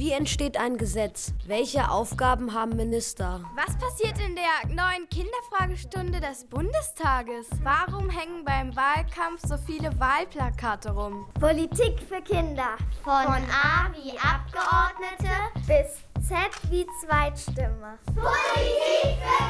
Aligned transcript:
Wie 0.00 0.12
entsteht 0.12 0.56
ein 0.56 0.78
Gesetz? 0.78 1.34
Welche 1.46 1.90
Aufgaben 1.90 2.54
haben 2.54 2.74
Minister? 2.74 3.44
Was 3.54 3.76
passiert 3.76 4.18
in 4.26 4.34
der 4.34 4.74
neuen 4.74 5.06
Kinderfragestunde 5.10 6.20
des 6.20 6.46
Bundestages? 6.46 7.46
Warum 7.62 8.08
hängen 8.08 8.42
beim 8.46 8.74
Wahlkampf 8.74 9.42
so 9.46 9.58
viele 9.58 9.90
Wahlplakate 10.00 10.92
rum? 10.92 11.26
Politik 11.38 12.00
für 12.08 12.22
Kinder. 12.22 12.78
Von, 13.04 13.24
Von 13.24 13.42
A 13.50 13.92
wie 13.92 14.16
Abgeordnete 14.16 15.36
bis 15.66 15.98
Z 16.26 16.70
wie 16.70 16.86
Zweitstimme. 17.04 17.98
Politik 18.06 19.18
für 19.20 19.48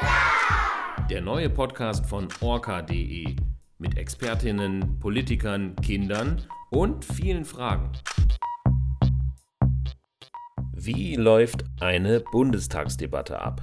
Kinder! 0.00 1.08
Der 1.10 1.20
neue 1.20 1.48
Podcast 1.48 2.04
von 2.06 2.26
orca.de 2.40 3.36
mit 3.78 3.96
Expertinnen, 3.96 4.98
Politikern, 4.98 5.76
Kindern 5.76 6.42
und 6.70 7.04
vielen 7.04 7.44
Fragen. 7.44 7.92
Wie 10.84 11.14
läuft 11.14 11.62
eine 11.78 12.18
Bundestagsdebatte 12.18 13.40
ab? 13.40 13.62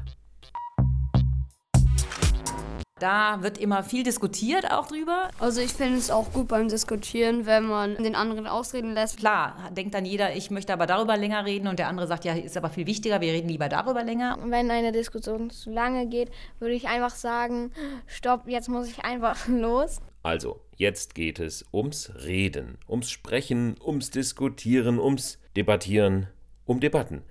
Da 2.98 3.44
wird 3.44 3.58
immer 3.58 3.84
viel 3.84 4.04
diskutiert 4.04 4.72
auch 4.72 4.88
drüber. 4.88 5.28
Also 5.38 5.60
ich 5.60 5.74
finde 5.74 5.98
es 5.98 6.12
auch 6.12 6.32
gut 6.32 6.48
beim 6.48 6.70
Diskutieren, 6.70 7.46
wenn 7.46 7.66
man 7.66 7.98
den 7.98 8.16
anderen 8.16 8.48
ausreden 8.48 8.94
lässt. 8.94 9.18
Klar, 9.18 9.70
denkt 9.76 9.96
dann 9.96 10.06
jeder, 10.06 10.34
ich 10.34 10.50
möchte 10.50 10.72
aber 10.72 10.86
darüber 10.86 11.18
länger 11.18 11.44
reden 11.44 11.68
und 11.68 11.78
der 11.78 11.90
andere 11.90 12.08
sagt, 12.08 12.24
ja, 12.24 12.36
ist 12.36 12.56
aber 12.56 12.70
viel 12.70 12.88
wichtiger, 12.88 13.20
wir 13.20 13.34
reden 13.34 13.50
lieber 13.50 13.68
darüber 13.68 14.06
länger. 14.06 14.40
Wenn 14.46 14.72
eine 14.72 14.94
Diskussion 14.94 15.50
zu 15.50 15.72
lange 15.72 16.08
geht, 16.08 16.32
würde 16.60 16.76
ich 16.76 16.88
einfach 16.88 17.14
sagen, 17.14 17.74
stopp, 18.08 18.48
jetzt 18.48 18.70
muss 18.70 18.88
ich 18.88 19.04
einfach 19.04 19.46
los. 19.50 20.00
Also, 20.24 20.62
jetzt 20.78 21.16
geht 21.16 21.42
es 21.42 21.66
ums 21.74 22.14
Reden, 22.24 22.78
ums 22.88 23.12
Sprechen, 23.12 23.76
ums 23.86 24.10
Diskutieren, 24.10 25.00
ums 25.00 25.38
Debattieren 25.58 26.30
um 26.70 26.80
Debatten. 26.80 27.24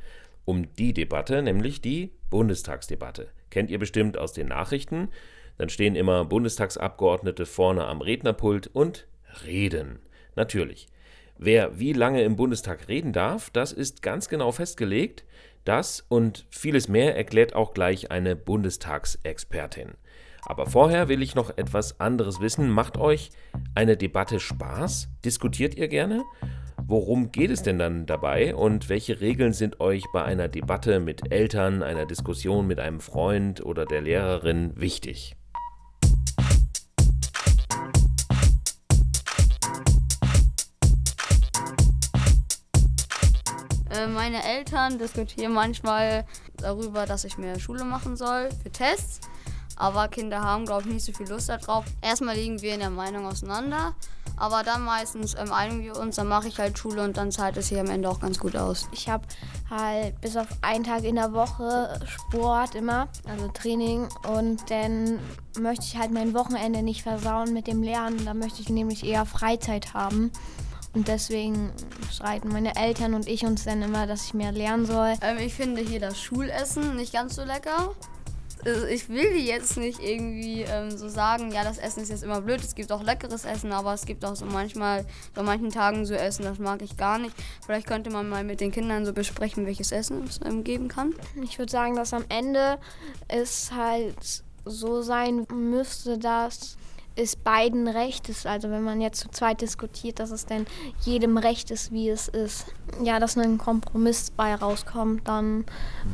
Um 0.45 0.75
die 0.75 0.93
Debatte, 0.93 1.43
nämlich 1.43 1.81
die 1.81 2.13
Bundestagsdebatte. 2.29 3.29
Kennt 3.51 3.71
ihr 3.71 3.79
bestimmt 3.79 4.19
aus 4.19 4.33
den 4.33 4.49
Nachrichten? 4.49 5.11
Dann 5.59 5.69
stehen 5.69 5.95
immer 5.95 6.25
Bundestagsabgeordnete 6.25 7.47
vorne 7.47 7.85
am 7.85 8.01
Rednerpult 8.01 8.67
und 8.67 9.07
reden. 9.47 10.01
Natürlich. 10.35 10.89
Wer 11.37 11.79
wie 11.79 11.93
lange 11.93 12.23
im 12.23 12.35
Bundestag 12.35 12.89
reden 12.89 13.13
darf, 13.13 13.51
das 13.51 13.71
ist 13.71 14.03
ganz 14.03 14.29
genau 14.29 14.51
festgelegt. 14.51 15.25
Das 15.65 16.05
und 16.09 16.47
vieles 16.51 16.89
mehr 16.89 17.17
erklärt 17.17 17.55
auch 17.55 17.73
gleich 17.75 18.11
eine 18.11 18.35
Bundestagsexpertin. 18.35 19.93
Aber 20.43 20.67
vorher 20.67 21.09
will 21.09 21.23
ich 21.23 21.37
noch 21.37 21.57
etwas 21.57 22.01
anderes 22.01 22.41
wissen. 22.41 22.71
Macht 22.71 22.97
euch 22.97 23.31
eine 23.77 23.97
Debatte 23.97 24.41
Spaß? 24.41 25.09
Diskutiert 25.25 25.77
ihr 25.77 25.87
gerne? 25.87 26.25
Worum 26.91 27.33
geht 27.33 27.51
es 27.51 27.63
denn 27.63 27.79
dann 27.79 28.07
dabei 28.07 28.55
und 28.55 28.89
welche 28.89 29.21
Regeln 29.21 29.53
sind 29.53 29.79
euch 29.79 30.05
bei 30.11 30.25
einer 30.25 30.49
Debatte 30.49 31.01
mit 31.01 31.31
Eltern, 31.31 31.83
einer 31.83 32.07
Diskussion 32.07 32.67
mit 32.67 32.81
einem 32.81 33.01
Freund 33.01 33.63
oder 33.63 33.85
der 33.85 34.01
Lehrerin 34.01 34.73
wichtig? 34.75 35.37
Äh, 43.91 44.07
meine 44.07 44.43
Eltern 44.43 44.99
diskutieren 44.99 45.53
manchmal 45.53 46.25
darüber, 46.57 47.05
dass 47.05 47.25
ich 47.25 47.37
mehr 47.37 47.61
Schule 47.61 47.85
machen 47.85 48.17
soll 48.17 48.49
für 48.63 48.71
Tests. 48.71 49.21
Aber 49.77 50.09
Kinder 50.09 50.41
haben, 50.41 50.65
glaube 50.65 50.89
ich, 50.89 50.95
nicht 50.95 51.05
so 51.05 51.13
viel 51.13 51.29
Lust 51.29 51.51
darauf. 51.51 51.85
Erstmal 52.01 52.35
liegen 52.35 52.63
wir 52.63 52.73
in 52.73 52.81
der 52.81 52.89
Meinung 52.89 53.27
auseinander. 53.27 53.95
Aber 54.39 54.63
dann 54.63 54.85
meistens 54.85 55.35
ähm, 55.35 55.53
einigen 55.53 55.83
wir 55.83 55.97
uns, 55.99 56.17
dann 56.17 56.29
mache 56.29 56.49
ich 56.49 56.59
halt 56.59 56.79
Schule 56.79 57.03
und 57.03 57.17
dann 57.17 57.31
zahlt 57.33 57.57
es 57.57 57.69
hier 57.69 57.81
am 57.81 57.91
Ende 57.91 58.09
auch 58.09 58.21
ganz 58.21 58.39
gut 58.39 58.57
aus. 58.57 58.89
Ich 58.93 59.09
habe 59.09 59.25
halt 59.71 60.21
bis 60.21 60.37
auf 60.37 60.47
einen 60.63 60.85
Tag 60.85 61.05
in 61.05 61.17
der 61.17 61.33
Woche 61.33 62.01
Sport 62.07 62.75
immer, 62.75 63.09
also 63.29 63.49
Training. 63.49 64.09
Und 64.29 64.71
dann 64.71 65.19
möchte 65.59 65.85
ich 65.85 65.97
halt 65.97 66.13
mein 66.13 66.35
Wochenende 66.35 66.83
nicht 66.83 67.03
versauen 67.03 67.53
mit 67.53 67.67
dem 67.67 67.83
Lernen. 67.83 68.25
Da 68.25 68.35
möchte 68.35 68.61
ich 68.61 68.69
nämlich 68.69 69.05
eher 69.05 69.27
Freizeit 69.27 69.95
haben. 69.95 70.31
Und 70.95 71.09
deswegen 71.09 71.71
streiten 72.11 72.49
meine 72.49 72.75
Eltern 72.77 73.15
und 73.15 73.29
ich 73.29 73.45
uns 73.45 73.65
dann 73.65 73.83
immer, 73.83 74.07
dass 74.07 74.25
ich 74.25 74.35
mehr 74.35 74.53
lernen 74.53 74.87
soll. 74.87 75.15
Ähm, 75.21 75.39
ich 75.39 75.55
finde 75.55 75.83
hier 75.83 76.01
das 76.01 76.21
Schulessen 76.21 76.97
nicht 76.97 77.13
ganz 77.13 77.37
so 77.37 77.45
lecker. 77.45 77.95
Also 78.65 78.87
ich 78.87 79.09
will 79.09 79.35
die 79.35 79.47
jetzt 79.47 79.77
nicht 79.77 80.01
irgendwie 80.01 80.63
ähm, 80.63 80.91
so 80.91 81.09
sagen, 81.09 81.53
ja, 81.53 81.65
das 81.65 81.79
Essen 81.79 82.03
ist 82.03 82.09
jetzt 82.09 82.23
immer 82.23 82.41
blöd. 82.41 82.61
Es 82.61 82.75
gibt 82.75 82.91
auch 82.93 83.03
leckeres 83.03 83.45
Essen, 83.45 83.73
aber 83.73 83.95
es 83.95 84.05
gibt 84.05 84.25
auch 84.25 84.37
so 84.37 84.47
manchmal, 84.47 85.07
so 85.35 85.43
manchen 85.43 85.71
Tagen 85.71 86.07
so 86.07 86.15
Essen, 86.15 86.45
das 86.45 86.59
mag 86.59 86.83
ich 86.83 86.97
gar 86.97 87.19
nicht. 87.19 87.35
Vielleicht 87.65 87.87
könnte 87.87 88.11
man 88.11 88.29
mal 88.29 88.45
mit 88.45 88.61
den 88.61 88.73
Kindern 88.73 89.07
so 89.07 89.13
besprechen, 89.13 89.67
welches 89.67 89.93
Essen 89.93 90.25
es 90.25 90.41
ähm, 90.45 90.65
geben 90.65 90.89
kann. 90.89 91.15
Ich 91.43 91.59
würde 91.59 91.71
sagen, 91.71 91.97
dass 91.97 92.13
am 92.13 92.25
Ende 92.29 92.79
es 93.29 93.73
halt 93.73 94.43
so 94.65 95.03
sein 95.03 95.47
müsste, 95.53 96.19
dass 96.19 96.77
es 97.19 97.37
beiden 97.37 97.89
recht 97.89 98.29
ist. 98.29 98.47
Also 98.47 98.71
wenn 98.71 98.83
man 98.83 99.01
jetzt 99.01 99.21
zu 99.21 99.29
zweit 99.29 99.61
diskutiert, 99.61 100.21
dass 100.21 100.31
es 100.31 100.47
dann 100.47 100.67
jedem 101.03 101.37
recht 101.37 101.71
ist, 101.71 101.91
wie 101.93 102.09
es 102.09 102.29
ist. 102.29 102.67
Ja, 103.03 103.19
dass 103.19 103.37
ein 103.37 103.59
Kompromiss 103.59 104.31
bei 104.31 104.55
rauskommt, 104.55 105.27
dann 105.27 105.65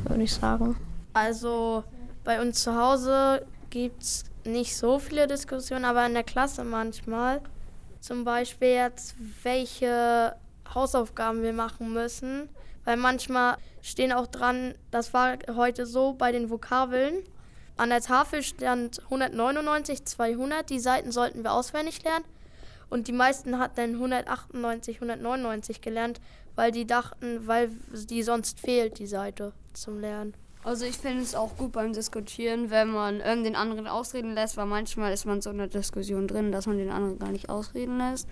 würde 0.04 0.22
ich 0.22 0.33
sagen. 0.33 0.77
Also 1.12 1.84
bei 2.25 2.41
uns 2.41 2.62
zu 2.62 2.75
Hause 2.75 3.47
gibt 3.71 4.03
es 4.03 4.25
nicht 4.45 4.77
so 4.77 4.99
viele 4.99 5.27
Diskussionen, 5.27 5.85
aber 5.85 6.05
in 6.07 6.15
der 6.15 6.25
Klasse 6.25 6.65
manchmal. 6.65 7.41
Zum 8.01 8.25
Beispiel 8.25 8.69
jetzt, 8.69 9.15
welche 9.43 10.34
Hausaufgaben 10.75 11.43
wir 11.43 11.53
machen 11.53 11.93
müssen. 11.93 12.49
Weil 12.84 12.97
manchmal 12.97 13.57
stehen 13.81 14.13
auch 14.13 14.27
dran, 14.27 14.75
das 14.91 15.15
war 15.15 15.39
heute 15.55 15.87
so 15.87 16.13
bei 16.13 16.33
den 16.33 16.51
Vokabeln. 16.51 17.23
An 17.77 17.89
der 17.89 18.03
Tafel 18.03 18.43
stand 18.43 19.03
199, 19.05 20.05
200. 20.05 20.69
Die 20.69 20.79
Seiten 20.79 21.13
sollten 21.13 21.43
wir 21.43 21.53
auswendig 21.53 22.03
lernen. 22.05 22.25
Und 22.91 23.09
die 23.09 23.13
meisten 23.13 23.59
hatten 23.59 23.77
dann 23.77 23.95
198, 23.95 24.97
199 24.97 25.81
gelernt, 25.81 26.21
weil 26.55 26.71
die 26.71 26.87
dachten, 26.87 27.47
weil 27.47 27.71
die 28.09 28.23
sonst 28.23 28.61
fehlt, 28.61 28.99
die 28.99 29.07
Seite 29.07 29.53
zum 29.73 30.01
Lernen. 30.01 30.34
Also 30.65 30.87
ich 30.87 30.97
finde 30.97 31.23
es 31.23 31.35
auch 31.35 31.59
gut 31.59 31.73
beim 31.73 31.93
Diskutieren, 31.93 32.71
wenn 32.71 32.89
man 32.89 33.21
ähm, 33.23 33.45
den 33.45 33.55
anderen 33.55 33.87
ausreden 33.87 34.33
lässt, 34.33 34.57
weil 34.57 34.65
manchmal 34.65 35.13
ist 35.13 35.27
man 35.27 35.43
so 35.43 35.51
in 35.51 35.59
der 35.59 35.67
Diskussion 35.67 36.27
drin, 36.27 36.53
dass 36.53 36.67
man 36.67 36.79
den 36.79 36.91
anderen 36.91 37.19
gar 37.19 37.31
nicht 37.31 37.51
ausreden 37.51 37.99
lässt 37.99 38.27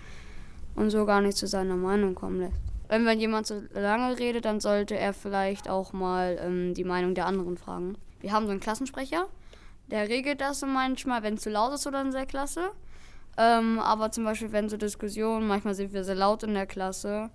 und 0.75 0.89
so 0.89 1.05
gar 1.05 1.21
nicht 1.21 1.37
zu 1.37 1.45
seiner 1.45 1.75
Meinung 1.75 2.15
kommen 2.15 2.39
lässt. 2.39 2.57
Wenn, 2.87 3.05
wenn 3.05 3.19
jemand 3.19 3.45
so 3.45 3.61
lange 3.73 4.17
redet, 4.17 4.45
dann 4.45 4.59
sollte 4.59 4.97
er 4.97 5.13
vielleicht 5.13 5.69
auch 5.69 5.93
mal 5.93 6.39
ähm, 6.41 6.73
die 6.73 6.83
Meinung 6.83 7.13
der 7.13 7.27
anderen 7.27 7.55
fragen. 7.55 7.97
Wir 8.19 8.31
haben 8.31 8.45
so 8.45 8.51
einen 8.51 8.59
Klassensprecher, 8.59 9.27
der 9.91 10.09
regelt 10.09 10.41
das 10.41 10.59
so 10.59 10.65
manchmal, 10.65 11.21
wenn 11.21 11.35
es 11.35 11.41
zu 11.41 11.51
laut 11.51 11.73
ist 11.73 11.85
oder 11.85 12.01
in 12.01 12.11
der 12.11 12.25
Klasse. 12.25 12.71
Ähm, 13.37 13.77
aber 13.77 14.11
zum 14.11 14.23
Beispiel, 14.23 14.51
wenn 14.51 14.69
so 14.69 14.77
Diskussionen, 14.77 15.47
manchmal 15.47 15.75
sind 15.75 15.93
wir 15.93 16.03
sehr 16.03 16.15
laut 16.15 16.41
in 16.41 16.55
der 16.55 16.65
Klasse, 16.65 17.29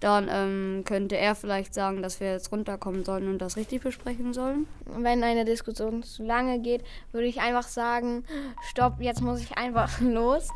dann 0.00 0.28
ähm, 0.30 0.84
könnte 0.84 1.16
er 1.16 1.34
vielleicht 1.34 1.72
sagen, 1.72 2.02
dass 2.02 2.20
wir 2.20 2.32
jetzt 2.32 2.52
runterkommen 2.52 3.04
sollen 3.04 3.28
und 3.28 3.38
das 3.38 3.56
richtig 3.56 3.82
besprechen 3.82 4.34
sollen. 4.34 4.66
Wenn 4.84 5.22
eine 5.22 5.44
Diskussion 5.44 6.02
zu 6.02 6.24
lange 6.24 6.60
geht, 6.60 6.84
würde 7.12 7.26
ich 7.26 7.40
einfach 7.40 7.66
sagen, 7.66 8.24
stopp, 8.68 9.00
jetzt 9.00 9.22
muss 9.22 9.40
ich 9.40 9.56
einfach 9.56 10.00
los. 10.00 10.48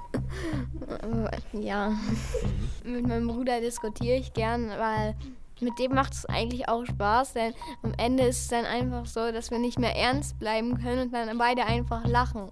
ja, 1.52 1.92
mit 2.84 3.06
meinem 3.06 3.28
Bruder 3.28 3.60
diskutiere 3.60 4.16
ich 4.16 4.32
gern, 4.32 4.68
weil 4.68 5.14
mit 5.60 5.78
dem 5.78 5.94
macht 5.94 6.12
es 6.12 6.26
eigentlich 6.26 6.68
auch 6.68 6.84
Spaß, 6.84 7.32
denn 7.32 7.54
am 7.82 7.92
Ende 7.96 8.24
ist 8.24 8.42
es 8.42 8.48
dann 8.48 8.64
einfach 8.64 9.06
so, 9.06 9.32
dass 9.32 9.50
wir 9.50 9.58
nicht 9.58 9.78
mehr 9.78 9.96
ernst 9.96 10.38
bleiben 10.38 10.80
können 10.80 11.02
und 11.02 11.12
dann 11.12 11.36
beide 11.38 11.64
einfach 11.64 12.06
lachen. 12.06 12.50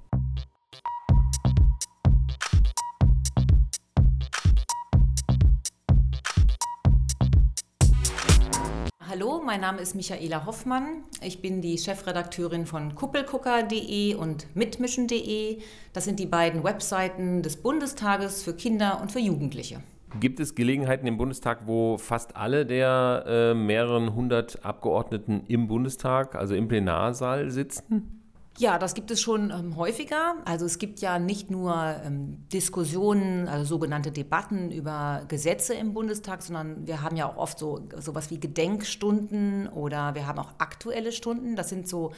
Mein 9.46 9.60
Name 9.60 9.80
ist 9.80 9.94
Michaela 9.94 10.44
Hoffmann. 10.44 11.04
Ich 11.22 11.40
bin 11.40 11.62
die 11.62 11.78
Chefredakteurin 11.78 12.66
von 12.66 12.96
kuppelgucker.de 12.96 14.16
und 14.16 14.48
mitmischen.de. 14.56 15.60
Das 15.92 16.04
sind 16.04 16.18
die 16.18 16.26
beiden 16.26 16.64
Webseiten 16.64 17.44
des 17.44 17.56
Bundestages 17.56 18.42
für 18.42 18.54
Kinder 18.54 19.00
und 19.00 19.12
für 19.12 19.20
Jugendliche. 19.20 19.80
Gibt 20.18 20.40
es 20.40 20.56
Gelegenheiten 20.56 21.06
im 21.06 21.16
Bundestag, 21.16 21.60
wo 21.66 21.96
fast 21.96 22.34
alle 22.34 22.66
der 22.66 23.24
äh, 23.26 23.54
mehreren 23.54 24.16
hundert 24.16 24.64
Abgeordneten 24.64 25.44
im 25.46 25.68
Bundestag, 25.68 26.34
also 26.34 26.56
im 26.56 26.66
Plenarsaal 26.66 27.48
sitzen? 27.50 28.15
Ja, 28.58 28.78
das 28.78 28.94
gibt 28.94 29.10
es 29.10 29.20
schon 29.20 29.50
ähm, 29.50 29.76
häufiger. 29.76 30.36
Also 30.46 30.64
es 30.64 30.78
gibt 30.78 31.00
ja 31.00 31.18
nicht 31.18 31.50
nur 31.50 31.74
ähm, 32.04 32.48
Diskussionen, 32.52 33.48
also 33.48 33.64
sogenannte 33.66 34.12
Debatten 34.12 34.70
über 34.70 35.24
Gesetze 35.28 35.74
im 35.74 35.92
Bundestag, 35.92 36.42
sondern 36.42 36.86
wir 36.86 37.02
haben 37.02 37.16
ja 37.16 37.28
auch 37.28 37.36
oft 37.36 37.58
so 37.58 37.86
sowas 37.98 38.30
wie 38.30 38.40
Gedenkstunden 38.40 39.68
oder 39.68 40.14
wir 40.14 40.26
haben 40.26 40.38
auch 40.38 40.54
aktuelle 40.58 41.12
Stunden. 41.12 41.54
Das 41.54 41.68
sind 41.68 41.86
so 41.86 42.12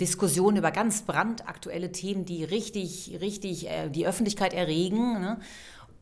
Diskussionen 0.00 0.56
über 0.58 0.70
ganz 0.70 1.02
brandaktuelle 1.02 1.92
Themen, 1.92 2.24
die 2.24 2.44
richtig, 2.44 3.18
richtig 3.20 3.68
äh, 3.68 3.90
die 3.90 4.06
Öffentlichkeit 4.06 4.54
erregen. 4.54 5.20
Ne? 5.20 5.40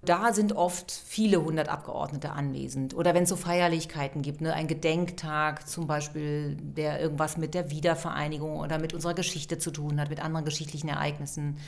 Da 0.04 0.32
sind 0.32 0.52
oft 0.54 0.90
viele 0.90 1.42
hundert 1.42 1.68
Abgeordnete 1.68 2.32
anwesend. 2.32 2.94
Oder 2.94 3.14
wenn 3.14 3.22
es 3.22 3.28
so 3.28 3.36
Feierlichkeiten 3.36 4.22
gibt, 4.22 4.40
ne, 4.40 4.52
ein 4.52 4.68
Gedenktag 4.68 5.68
zum 5.68 5.86
Beispiel, 5.86 6.56
der 6.60 7.00
irgendwas 7.00 7.36
mit 7.36 7.54
der 7.54 7.70
Wiedervereinigung 7.70 8.58
oder 8.58 8.78
mit 8.78 8.92
unserer 8.92 9.14
Geschichte 9.14 9.58
zu 9.58 9.70
tun 9.70 10.00
hat, 10.00 10.10
mit 10.10 10.22
anderen 10.22 10.44
geschichtlichen 10.44 10.88
Ereignissen, 10.88 11.58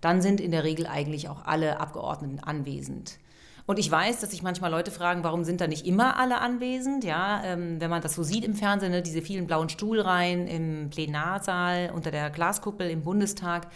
dann 0.00 0.22
sind 0.22 0.40
in 0.40 0.50
der 0.50 0.64
Regel 0.64 0.86
eigentlich 0.86 1.28
auch 1.28 1.44
alle 1.44 1.80
Abgeordneten 1.80 2.40
anwesend. 2.40 3.18
Und 3.66 3.78
ich 3.78 3.90
weiß, 3.90 4.20
dass 4.20 4.30
sich 4.30 4.42
manchmal 4.42 4.70
Leute 4.70 4.90
fragen, 4.90 5.24
warum 5.24 5.42
sind 5.42 5.60
da 5.60 5.66
nicht 5.66 5.86
immer 5.86 6.18
alle 6.18 6.40
anwesend? 6.40 7.02
Ja, 7.02 7.42
ähm, 7.44 7.80
wenn 7.80 7.88
man 7.88 8.02
das 8.02 8.14
so 8.14 8.22
sieht 8.22 8.44
im 8.44 8.54
Fernsehen, 8.54 8.92
ne, 8.92 9.00
diese 9.00 9.22
vielen 9.22 9.46
blauen 9.46 9.70
Stuhlreihen 9.70 10.46
im 10.46 10.90
Plenarsaal 10.90 11.90
unter 11.94 12.10
der 12.10 12.28
Glaskuppel 12.30 12.90
im 12.90 13.02
Bundestag. 13.02 13.68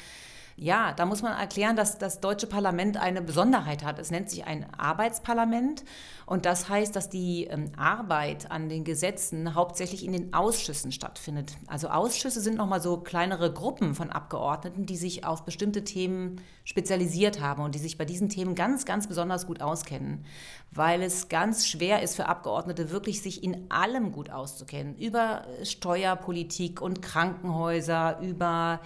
Ja, 0.61 0.93
da 0.93 1.07
muss 1.07 1.23
man 1.23 1.39
erklären, 1.39 1.77
dass 1.77 1.99
das 1.99 2.19
deutsche 2.19 2.49
Parlament 2.49 2.97
eine 2.97 3.23
Besonderheit 3.23 3.85
hat. 3.85 4.01
Es 4.01 4.11
nennt 4.11 4.29
sich 4.29 4.45
ein 4.45 4.67
Arbeitsparlament 4.77 5.85
und 6.27 6.47
das 6.47 6.69
heißt, 6.69 6.97
dass 6.97 7.09
die 7.09 7.45
ähm, 7.45 7.71
Arbeit 7.77 8.51
an 8.51 8.69
den 8.69 8.83
Gesetzen 8.83 9.55
hauptsächlich 9.55 10.05
in 10.05 10.11
den 10.11 10.35
Ausschüssen 10.35 10.91
stattfindet. 10.91 11.57
Also 11.69 11.87
Ausschüsse 11.91 12.41
sind 12.41 12.57
nochmal 12.57 12.83
so 12.83 12.97
kleinere 12.97 13.53
Gruppen 13.53 13.95
von 13.95 14.11
Abgeordneten, 14.11 14.85
die 14.85 14.97
sich 14.97 15.25
auf 15.25 15.45
bestimmte 15.45 15.85
Themen 15.85 16.41
spezialisiert 16.65 17.41
haben 17.41 17.63
und 17.63 17.77
die 17.77 17.79
sich 17.79 17.97
bei 17.97 18.05
diesen 18.05 18.29
Themen 18.29 18.57
ganz, 18.57 18.85
ganz 18.85 19.07
besonders 19.07 19.47
gut 19.47 19.63
auskennen, 19.63 20.25
weil 20.73 21.03
es 21.03 21.29
ganz 21.29 21.69
schwer 21.69 22.03
ist 22.03 22.17
für 22.17 22.27
Abgeordnete 22.27 22.91
wirklich 22.91 23.23
sich 23.23 23.45
in 23.45 23.71
allem 23.71 24.11
gut 24.11 24.31
auszukennen. 24.31 24.97
Über 24.97 25.45
Steuerpolitik 25.63 26.83
und 26.83 27.01
Krankenhäuser, 27.01 28.19
über 28.23 28.81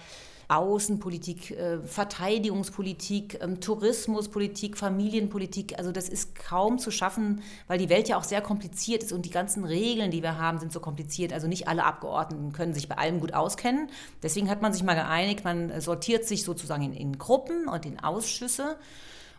Außenpolitik, 0.47 1.51
äh, 1.51 1.79
Verteidigungspolitik, 1.79 3.39
ähm, 3.41 3.59
Tourismuspolitik, 3.59 4.77
Familienpolitik. 4.77 5.77
Also 5.77 5.91
das 5.91 6.09
ist 6.09 6.35
kaum 6.35 6.79
zu 6.79 6.91
schaffen, 6.91 7.41
weil 7.67 7.77
die 7.77 7.89
Welt 7.89 8.09
ja 8.09 8.17
auch 8.17 8.23
sehr 8.23 8.41
kompliziert 8.41 9.03
ist 9.03 9.11
und 9.11 9.25
die 9.25 9.29
ganzen 9.29 9.63
Regeln, 9.63 10.11
die 10.11 10.21
wir 10.21 10.37
haben, 10.37 10.59
sind 10.59 10.71
so 10.71 10.79
kompliziert. 10.79 11.33
Also 11.33 11.47
nicht 11.47 11.67
alle 11.67 11.83
Abgeordneten 11.83 12.53
können 12.53 12.73
sich 12.73 12.87
bei 12.87 12.97
allem 12.97 13.19
gut 13.19 13.33
auskennen. 13.33 13.89
Deswegen 14.21 14.49
hat 14.49 14.61
man 14.61 14.73
sich 14.73 14.83
mal 14.83 14.95
geeinigt, 14.95 15.43
man 15.43 15.79
sortiert 15.81 16.25
sich 16.25 16.43
sozusagen 16.43 16.83
in, 16.83 16.93
in 16.93 17.17
Gruppen 17.17 17.67
und 17.67 17.85
in 17.85 17.99
Ausschüsse. 17.99 18.77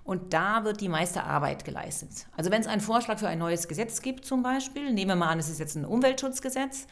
Und 0.05 0.35
da 0.35 0.65
wird 0.65 0.83
die 0.83 0.89
meiste 0.89 1.25
Arbeit 1.25 1.65
geleistet. 1.65 2.27
Also 2.37 2.51
wenn 2.51 2.61
es 2.61 2.67
einen 2.67 2.83
Vorschlag 2.83 3.19
für 3.19 3.29
ein 3.29 3.39
neues 3.39 3.69
Gesetz 3.69 4.03
gibt 4.03 4.27
zum 4.27 4.43
Beispiel, 4.43 4.93
nehmen 4.93 5.13
wir 5.13 5.17
mal 5.17 5.29
an, 5.29 5.39
es 5.39 5.49
ist 5.49 5.59
jetzt 5.59 5.77
ein 5.77 5.87
Umweltschutzgesetz, 5.87 6.87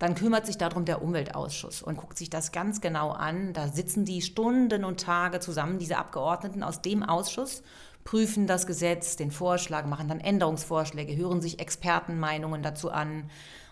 dann 0.00 0.14
kümmert 0.14 0.46
sich 0.46 0.56
darum 0.56 0.86
der 0.86 1.02
Umweltausschuss 1.02 1.82
und 1.82 1.98
guckt 1.98 2.16
sich 2.16 2.30
das 2.30 2.52
ganz 2.52 2.80
genau 2.80 3.10
an. 3.10 3.52
Da 3.52 3.68
sitzen 3.68 4.06
die 4.06 4.22
Stunden 4.22 4.82
und 4.82 4.98
Tage 4.98 5.40
zusammen, 5.40 5.78
diese 5.78 5.98
Abgeordneten 5.98 6.62
aus 6.62 6.80
dem 6.80 7.02
Ausschuss, 7.02 7.62
prüfen 8.02 8.46
das 8.46 8.66
Gesetz, 8.66 9.16
den 9.16 9.30
Vorschlag, 9.30 9.84
machen 9.84 10.08
dann 10.08 10.18
Änderungsvorschläge, 10.18 11.14
hören 11.16 11.42
sich 11.42 11.60
Expertenmeinungen 11.60 12.62
dazu 12.62 12.90
an. 12.90 13.24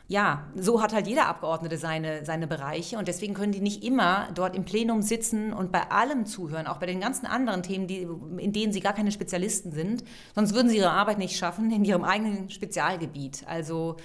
Ja, 0.06 0.44
so 0.54 0.82
hat 0.82 0.92
halt 0.92 1.06
jeder 1.06 1.28
Abgeordnete 1.28 1.78
seine, 1.78 2.26
seine 2.26 2.46
Bereiche 2.46 2.98
und 2.98 3.08
deswegen 3.08 3.32
können 3.32 3.52
die 3.52 3.60
nicht 3.60 3.82
immer 3.82 4.28
dort 4.34 4.54
im 4.54 4.66
Plenum 4.66 5.00
sitzen 5.00 5.54
und 5.54 5.72
bei 5.72 5.90
allem 5.90 6.26
zuhören, 6.26 6.66
auch 6.66 6.76
bei 6.76 6.86
den 6.86 7.00
ganzen 7.00 7.24
anderen 7.24 7.62
Themen, 7.62 7.86
die, 7.86 8.06
in 8.36 8.52
denen 8.52 8.72
sie 8.74 8.80
gar 8.80 8.92
keine 8.92 9.12
Spezialisten 9.12 9.72
sind. 9.72 10.04
Sonst 10.34 10.54
würden 10.54 10.68
sie 10.68 10.76
ihre 10.76 10.90
Arbeit 10.90 11.16
nicht 11.16 11.38
schaffen 11.38 11.70
in 11.70 11.86
ihrem 11.86 12.04
eigenen 12.04 12.50
Spezialgebiet. 12.50 13.44
Also 13.46 13.96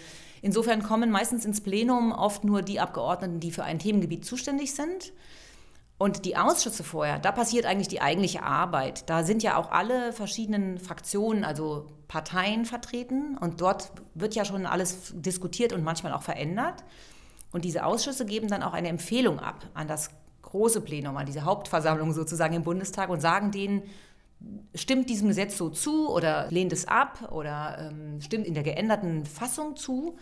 Insofern 0.43 0.83
kommen 0.83 1.09
meistens 1.09 1.45
ins 1.45 1.61
Plenum 1.61 2.11
oft 2.11 2.43
nur 2.43 2.63
die 2.63 2.81
Abgeordneten, 2.81 3.39
die 3.39 3.49
für 3.49 3.63
ein 3.63 3.79
Themengebiet 3.79 4.25
zuständig 4.25 4.75
sind. 4.75 5.13
Und 5.97 6.25
die 6.25 6.35
Ausschüsse 6.35 6.83
vorher, 6.83 7.17
da 7.17 7.31
passiert 7.31 7.65
eigentlich 7.65 7.87
die 7.87 8.01
eigentliche 8.01 8.43
Arbeit. 8.43 9.09
Da 9.09 9.23
sind 9.23 9.41
ja 9.41 9.55
auch 9.55 9.71
alle 9.71 10.11
verschiedenen 10.11 10.79
Fraktionen, 10.79 11.45
also 11.45 11.87
Parteien 12.09 12.65
vertreten. 12.65 13.37
Und 13.37 13.61
dort 13.61 13.93
wird 14.15 14.35
ja 14.35 14.43
schon 14.43 14.65
alles 14.65 15.13
diskutiert 15.15 15.71
und 15.71 15.81
manchmal 15.81 16.11
auch 16.11 16.23
verändert. 16.23 16.83
Und 17.53 17.63
diese 17.63 17.85
Ausschüsse 17.85 18.25
geben 18.25 18.49
dann 18.49 18.63
auch 18.63 18.73
eine 18.73 18.89
Empfehlung 18.89 19.39
ab 19.39 19.65
an 19.73 19.87
das 19.87 20.09
große 20.41 20.81
Plenum, 20.81 21.15
an 21.15 21.25
diese 21.25 21.45
Hauptversammlung 21.45 22.11
sozusagen 22.11 22.53
im 22.53 22.63
Bundestag 22.63 23.07
und 23.07 23.21
sagen 23.21 23.51
denen, 23.51 23.83
stimmt 24.75 25.09
diesem 25.09 25.27
Gesetz 25.27 25.57
so 25.57 25.69
zu 25.69 26.09
oder 26.09 26.47
lehnt 26.49 26.73
es 26.73 26.87
ab 26.87 27.31
oder 27.31 27.91
ähm, 27.91 28.21
stimmt 28.21 28.47
in 28.47 28.53
der 28.53 28.63
geänderten 28.63 29.25
Fassung 29.25 29.75
zu. 29.75 30.17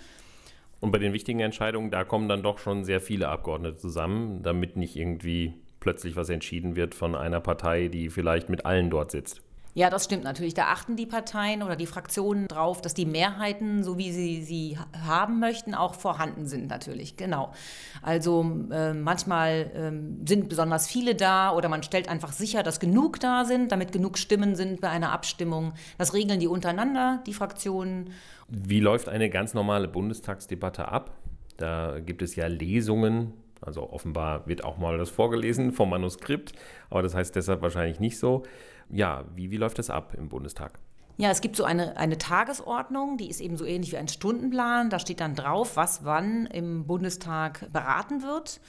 Und 0.79 0.91
bei 0.91 0.97
den 0.97 1.13
wichtigen 1.13 1.39
Entscheidungen, 1.39 1.91
da 1.91 2.03
kommen 2.03 2.27
dann 2.27 2.43
doch 2.43 2.57
schon 2.57 2.83
sehr 2.83 3.01
viele 3.01 3.29
Abgeordnete 3.29 3.77
zusammen, 3.77 4.41
damit 4.43 4.77
nicht 4.77 4.95
irgendwie 4.95 5.53
plötzlich 5.79 6.15
was 6.15 6.29
entschieden 6.29 6.75
wird 6.75 6.95
von 6.95 7.15
einer 7.15 7.39
Partei, 7.39 7.87
die 7.87 8.09
vielleicht 8.09 8.49
mit 8.49 8.65
allen 8.65 8.89
dort 8.89 9.11
sitzt. 9.11 9.41
Ja, 9.73 9.89
das 9.89 10.03
stimmt 10.03 10.25
natürlich. 10.25 10.53
Da 10.53 10.65
achten 10.65 10.97
die 10.97 11.05
Parteien 11.05 11.63
oder 11.63 11.77
die 11.77 11.85
Fraktionen 11.85 12.47
drauf, 12.47 12.81
dass 12.81 12.93
die 12.93 13.05
Mehrheiten, 13.05 13.83
so 13.83 13.97
wie 13.97 14.11
sie 14.11 14.43
sie 14.43 14.77
haben 15.05 15.39
möchten, 15.39 15.73
auch 15.73 15.95
vorhanden 15.95 16.45
sind 16.45 16.67
natürlich. 16.67 17.15
Genau. 17.15 17.53
Also 18.01 18.67
äh, 18.71 18.93
manchmal 18.93 19.71
äh, 19.73 20.27
sind 20.27 20.49
besonders 20.49 20.87
viele 20.87 21.15
da 21.15 21.55
oder 21.55 21.69
man 21.69 21.83
stellt 21.83 22.09
einfach 22.09 22.33
sicher, 22.33 22.63
dass 22.63 22.81
genug 22.81 23.21
da 23.21 23.45
sind, 23.45 23.71
damit 23.71 23.93
genug 23.93 24.17
Stimmen 24.17 24.55
sind 24.55 24.81
bei 24.81 24.89
einer 24.89 25.13
Abstimmung. 25.13 25.73
Das 25.97 26.13
regeln 26.13 26.39
die 26.41 26.47
untereinander, 26.47 27.23
die 27.25 27.33
Fraktionen. 27.33 28.09
Wie 28.49 28.81
läuft 28.81 29.07
eine 29.07 29.29
ganz 29.29 29.53
normale 29.53 29.87
Bundestagsdebatte 29.87 30.89
ab? 30.89 31.15
Da 31.55 31.99
gibt 31.99 32.21
es 32.21 32.35
ja 32.35 32.47
Lesungen 32.47 33.33
also 33.61 33.89
offenbar 33.91 34.47
wird 34.47 34.63
auch 34.63 34.77
mal 34.77 34.97
das 34.97 35.09
vorgelesen 35.09 35.71
vom 35.71 35.89
Manuskript, 35.89 36.53
aber 36.89 37.03
das 37.03 37.15
heißt 37.15 37.35
deshalb 37.35 37.61
wahrscheinlich 37.61 37.99
nicht 37.99 38.19
so 38.19 38.43
ja, 38.91 39.23
wie, 39.35 39.51
wie 39.51 39.57
läuft 39.57 39.79
das 39.79 39.89
ab 39.89 40.13
im 40.17 40.29
Bundestag? 40.29 40.79
Ja, 41.17 41.29
es 41.29 41.41
gibt 41.41 41.55
so 41.55 41.63
eine, 41.63 41.97
eine 41.97 42.17
Tagesordnung, 42.17 43.17
die 43.17 43.29
ist 43.29 43.41
eben 43.41 43.57
so 43.57 43.65
ähnlich 43.65 43.91
wie 43.91 43.97
ein 43.97 44.07
Stundenplan. 44.07 44.89
Da 44.89 44.99
steht 44.99 45.19
dann 45.19 45.35
drauf, 45.35 45.75
was 45.75 46.03
wann 46.03 46.45
im 46.47 46.87
Bundestag 46.87 47.71
beraten 47.71 48.23
wird. 48.23 48.59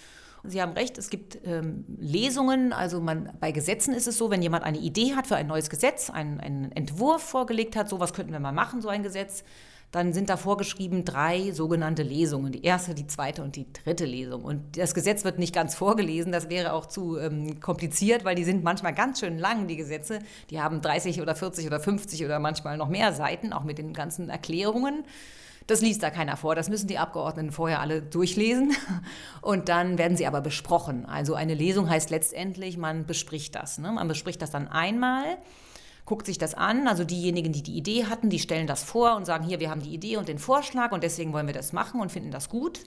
Sie 0.44 0.60
haben 0.60 0.72
recht, 0.72 0.98
es 0.98 1.08
gibt 1.08 1.38
ähm, 1.44 1.84
Lesungen. 1.98 2.72
Also 2.72 3.00
man, 3.00 3.30
bei 3.40 3.52
Gesetzen 3.52 3.94
ist 3.94 4.08
es 4.08 4.18
so, 4.18 4.30
wenn 4.30 4.42
jemand 4.42 4.64
eine 4.64 4.78
Idee 4.78 5.14
hat 5.14 5.28
für 5.28 5.36
ein 5.36 5.46
neues 5.46 5.70
Gesetz, 5.70 6.10
einen, 6.10 6.40
einen 6.40 6.72
Entwurf 6.72 7.22
vorgelegt 7.22 7.76
hat, 7.76 7.88
sowas 7.88 8.12
könnten 8.12 8.32
wir 8.32 8.40
mal 8.40 8.52
machen, 8.52 8.82
so 8.82 8.88
ein 8.88 9.04
Gesetz, 9.04 9.44
dann 9.92 10.14
sind 10.14 10.30
da 10.30 10.38
vorgeschrieben 10.38 11.04
drei 11.04 11.52
sogenannte 11.52 12.02
Lesungen. 12.02 12.50
Die 12.50 12.64
erste, 12.64 12.94
die 12.94 13.06
zweite 13.06 13.42
und 13.42 13.56
die 13.56 13.70
dritte 13.72 14.06
Lesung. 14.06 14.42
Und 14.42 14.78
das 14.78 14.94
Gesetz 14.94 15.22
wird 15.22 15.38
nicht 15.38 15.54
ganz 15.54 15.74
vorgelesen, 15.74 16.32
das 16.32 16.48
wäre 16.48 16.72
auch 16.72 16.86
zu 16.86 17.18
ähm, 17.18 17.60
kompliziert, 17.60 18.24
weil 18.24 18.34
die 18.34 18.44
sind 18.44 18.64
manchmal 18.64 18.94
ganz 18.94 19.20
schön 19.20 19.38
lang, 19.38 19.66
die 19.68 19.76
Gesetze. 19.76 20.20
Die 20.48 20.60
haben 20.62 20.80
30 20.80 21.20
oder 21.20 21.34
40 21.34 21.66
oder 21.66 21.78
50 21.78 22.24
oder 22.24 22.38
manchmal 22.38 22.78
noch 22.78 22.88
mehr 22.88 23.12
Seiten, 23.12 23.52
auch 23.52 23.64
mit 23.64 23.76
den 23.76 23.92
ganzen 23.92 24.30
Erklärungen. 24.30 25.04
Das 25.66 25.82
liest 25.82 26.02
da 26.02 26.08
keiner 26.08 26.38
vor. 26.38 26.54
Das 26.54 26.70
müssen 26.70 26.88
die 26.88 26.98
Abgeordneten 26.98 27.52
vorher 27.52 27.80
alle 27.80 28.00
durchlesen. 28.00 28.72
Und 29.42 29.68
dann 29.68 29.98
werden 29.98 30.16
sie 30.16 30.26
aber 30.26 30.40
besprochen. 30.40 31.04
Also 31.04 31.34
eine 31.34 31.54
Lesung 31.54 31.88
heißt 31.90 32.08
letztendlich, 32.08 32.78
man 32.78 33.04
bespricht 33.04 33.54
das. 33.54 33.78
Ne? 33.78 33.92
Man 33.92 34.08
bespricht 34.08 34.40
das 34.40 34.50
dann 34.50 34.68
einmal 34.68 35.36
guckt 36.04 36.26
sich 36.26 36.38
das 36.38 36.54
an. 36.54 36.86
Also 36.86 37.04
diejenigen, 37.04 37.52
die 37.52 37.62
die 37.62 37.76
Idee 37.76 38.06
hatten, 38.06 38.30
die 38.30 38.38
stellen 38.38 38.66
das 38.66 38.82
vor 38.82 39.16
und 39.16 39.24
sagen, 39.24 39.44
hier, 39.44 39.60
wir 39.60 39.70
haben 39.70 39.82
die 39.82 39.94
Idee 39.94 40.16
und 40.16 40.28
den 40.28 40.38
Vorschlag 40.38 40.92
und 40.92 41.02
deswegen 41.02 41.32
wollen 41.32 41.46
wir 41.46 41.54
das 41.54 41.72
machen 41.72 42.00
und 42.00 42.10
finden 42.10 42.30
das 42.30 42.48
gut. 42.48 42.80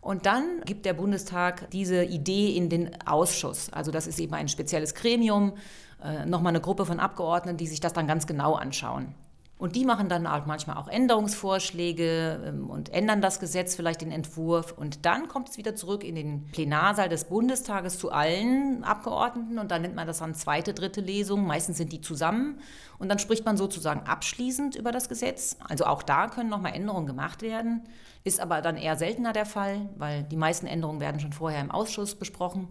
Und 0.00 0.26
dann 0.26 0.60
gibt 0.64 0.86
der 0.86 0.94
Bundestag 0.94 1.70
diese 1.70 2.04
Idee 2.04 2.56
in 2.56 2.68
den 2.68 2.90
Ausschuss. 3.06 3.70
Also 3.72 3.90
das 3.90 4.06
ist 4.06 4.20
eben 4.20 4.34
ein 4.34 4.48
spezielles 4.48 4.94
Gremium, 4.94 5.54
äh, 6.02 6.24
nochmal 6.24 6.52
eine 6.52 6.60
Gruppe 6.60 6.86
von 6.86 7.00
Abgeordneten, 7.00 7.58
die 7.58 7.66
sich 7.66 7.80
das 7.80 7.92
dann 7.92 8.06
ganz 8.06 8.26
genau 8.26 8.54
anschauen. 8.54 9.14
Und 9.58 9.74
die 9.74 9.84
machen 9.84 10.08
dann 10.08 10.28
auch 10.28 10.46
manchmal 10.46 10.76
auch 10.76 10.86
Änderungsvorschläge 10.86 12.44
ähm, 12.46 12.70
und 12.70 12.90
ändern 12.90 13.20
das 13.20 13.40
Gesetz, 13.40 13.74
vielleicht 13.74 14.00
den 14.00 14.12
Entwurf. 14.12 14.72
Und 14.72 15.04
dann 15.04 15.26
kommt 15.26 15.48
es 15.48 15.58
wieder 15.58 15.74
zurück 15.74 16.04
in 16.04 16.14
den 16.14 16.46
Plenarsaal 16.52 17.08
des 17.08 17.24
Bundestages 17.24 17.98
zu 17.98 18.12
allen 18.12 18.84
Abgeordneten. 18.84 19.58
Und 19.58 19.72
dann 19.72 19.82
nennt 19.82 19.96
man 19.96 20.06
das 20.06 20.20
dann 20.20 20.34
zweite, 20.34 20.74
dritte 20.74 21.00
Lesung. 21.00 21.44
Meistens 21.44 21.76
sind 21.76 21.92
die 21.92 22.00
zusammen. 22.00 22.60
Und 23.00 23.08
dann 23.08 23.18
spricht 23.18 23.44
man 23.44 23.56
sozusagen 23.56 24.06
abschließend 24.06 24.76
über 24.76 24.92
das 24.92 25.08
Gesetz. 25.08 25.56
Also 25.68 25.86
auch 25.86 26.04
da 26.04 26.28
können 26.28 26.50
nochmal 26.50 26.74
Änderungen 26.74 27.06
gemacht 27.06 27.42
werden. 27.42 27.82
Ist 28.22 28.40
aber 28.40 28.62
dann 28.62 28.76
eher 28.76 28.96
seltener 28.96 29.32
der 29.32 29.46
Fall, 29.46 29.88
weil 29.96 30.22
die 30.22 30.36
meisten 30.36 30.66
Änderungen 30.66 31.00
werden 31.00 31.20
schon 31.20 31.32
vorher 31.32 31.60
im 31.60 31.72
Ausschuss 31.72 32.14
besprochen. 32.14 32.68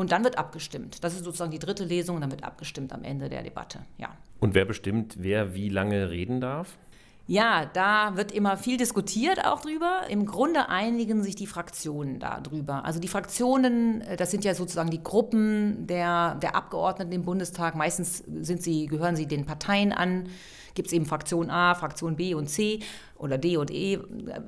Und 0.00 0.12
dann 0.12 0.24
wird 0.24 0.38
abgestimmt. 0.38 1.04
Das 1.04 1.12
ist 1.12 1.24
sozusagen 1.24 1.50
die 1.50 1.58
dritte 1.58 1.84
Lesung 1.84 2.16
und 2.16 2.22
dann 2.22 2.30
wird 2.30 2.42
abgestimmt 2.42 2.94
am 2.94 3.04
Ende 3.04 3.28
der 3.28 3.42
Debatte. 3.42 3.80
Ja. 3.98 4.08
Und 4.38 4.54
wer 4.54 4.64
bestimmt, 4.64 5.16
wer 5.18 5.52
wie 5.54 5.68
lange 5.68 6.08
reden 6.08 6.40
darf? 6.40 6.78
Ja, 7.26 7.66
da 7.66 8.16
wird 8.16 8.32
immer 8.32 8.56
viel 8.56 8.78
diskutiert 8.78 9.44
auch 9.44 9.60
drüber. 9.60 10.04
Im 10.08 10.24
Grunde 10.24 10.70
einigen 10.70 11.22
sich 11.22 11.36
die 11.36 11.46
Fraktionen 11.46 12.18
darüber. 12.18 12.86
Also 12.86 12.98
die 12.98 13.08
Fraktionen, 13.08 14.00
äh, 14.00 14.16
das 14.16 14.30
sind 14.30 14.42
ja 14.42 14.54
sozusagen 14.54 14.88
die 14.88 15.02
Gruppen 15.02 15.86
der, 15.86 16.36
der 16.36 16.56
Abgeordneten 16.56 17.12
im 17.12 17.24
Bundestag. 17.24 17.74
Meistens 17.74 18.24
sind 18.40 18.62
sie, 18.62 18.86
gehören 18.86 19.16
sie 19.16 19.26
den 19.26 19.44
Parteien 19.44 19.92
an 19.92 20.30
gibt 20.74 20.88
es 20.88 20.92
eben 20.92 21.06
Fraktion 21.06 21.50
A, 21.50 21.74
Fraktion 21.74 22.16
B 22.16 22.34
und 22.34 22.48
C 22.48 22.80
oder 23.20 23.36
D 23.36 23.58
und 23.58 23.70
E, 23.70 23.98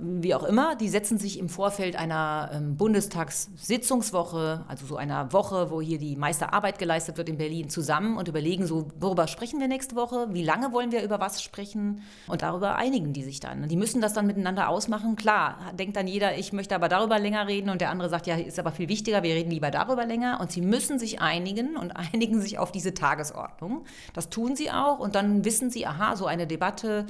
wie 0.01 0.35
auch 0.35 0.45
immer. 0.45 0.77
Die 0.77 0.89
setzen 0.89 1.19
sich 1.19 1.39
im 1.39 1.51
Vorfeld 1.51 1.95
einer 1.95 2.51
ähm, 2.55 2.77
Bundestagssitzungswoche, 2.77 4.65
also 4.67 4.87
so 4.87 4.97
einer 4.97 5.33
Woche, 5.33 5.71
wo 5.71 5.83
hier 5.83 5.99
die 5.99 6.17
meiste 6.17 6.55
Arbeit 6.55 6.79
geleistet 6.79 7.19
wird 7.19 7.29
in 7.29 7.37
Berlin, 7.37 7.69
zusammen 7.69 8.17
und 8.17 8.29
überlegen 8.29 8.67
so, 8.67 8.89
worüber 8.99 9.29
sprechen 9.29 9.61
wir 9.61 9.69
nächste 9.69 9.95
Woche, 9.95 10.29
wie 10.31 10.43
lange 10.43 10.73
wollen 10.73 10.91
wir 10.91 11.03
über 11.03 11.21
was 11.21 11.43
sprechen 11.43 12.03
und 12.29 12.41
darüber 12.41 12.77
einigen 12.77 13.13
die 13.13 13.23
sich 13.23 13.41
dann. 13.41 13.69
Die 13.69 13.77
müssen 13.77 14.01
das 14.01 14.15
dann 14.15 14.27
miteinander 14.27 14.71
ausmachen. 14.71 15.17
Klar, 15.17 15.59
denkt 15.79 15.97
dann 15.97 16.07
jeder, 16.07 16.39
ich 16.39 16.55
möchte 16.55 16.75
aber 16.75 16.89
darüber 16.89 17.19
länger 17.19 17.47
reden 17.47 17.69
und 17.69 17.83
der 17.83 17.91
andere 17.91 18.09
sagt, 18.09 18.27
ja, 18.27 18.37
ist 18.37 18.59
aber 18.59 18.73
viel 18.73 18.89
wichtiger, 18.89 19.23
wir 19.23 19.35
reden 19.35 19.51
lieber 19.51 19.71
darüber 19.71 20.07
länger 20.07 20.39
und 20.41 20.51
sie 20.51 20.63
müssen 20.63 20.99
sich 20.99 21.21
einigen 21.21 21.77
und 21.77 21.91
einigen 22.15 22.41
sich 22.41 22.59
auf 22.59 22.73
diese 22.73 22.95
Tagesordnung. 22.95 23.85
Das 24.15 24.31
tun 24.31 24.57
sie 24.57 24.71
auch 24.71 24.99
und 24.99 25.15
dann 25.15 25.45
wissen 25.45 25.69
sie, 25.69 25.87
aha, 25.87 26.12
so 26.17 26.27
eine 26.27 26.47
Debatte 26.47 27.07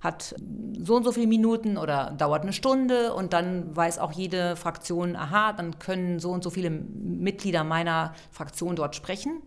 hat 0.00 0.34
so 0.78 0.96
und 0.96 1.04
so 1.04 1.12
viele 1.12 1.26
Minuten 1.26 1.76
oder 1.76 2.12
dauert 2.16 2.42
eine 2.42 2.52
Stunde 2.52 3.14
und 3.14 3.32
dann 3.32 3.74
weiß 3.74 3.98
auch 3.98 4.12
jede 4.12 4.56
Fraktion, 4.56 5.16
aha, 5.16 5.52
dann 5.52 5.78
können 5.78 6.20
so 6.20 6.30
und 6.30 6.44
so 6.44 6.50
viele 6.50 6.70
Mitglieder 6.70 7.64
meiner 7.64 8.14
Fraktion 8.30 8.76
dort 8.76 8.94
sprechen. 8.94 9.42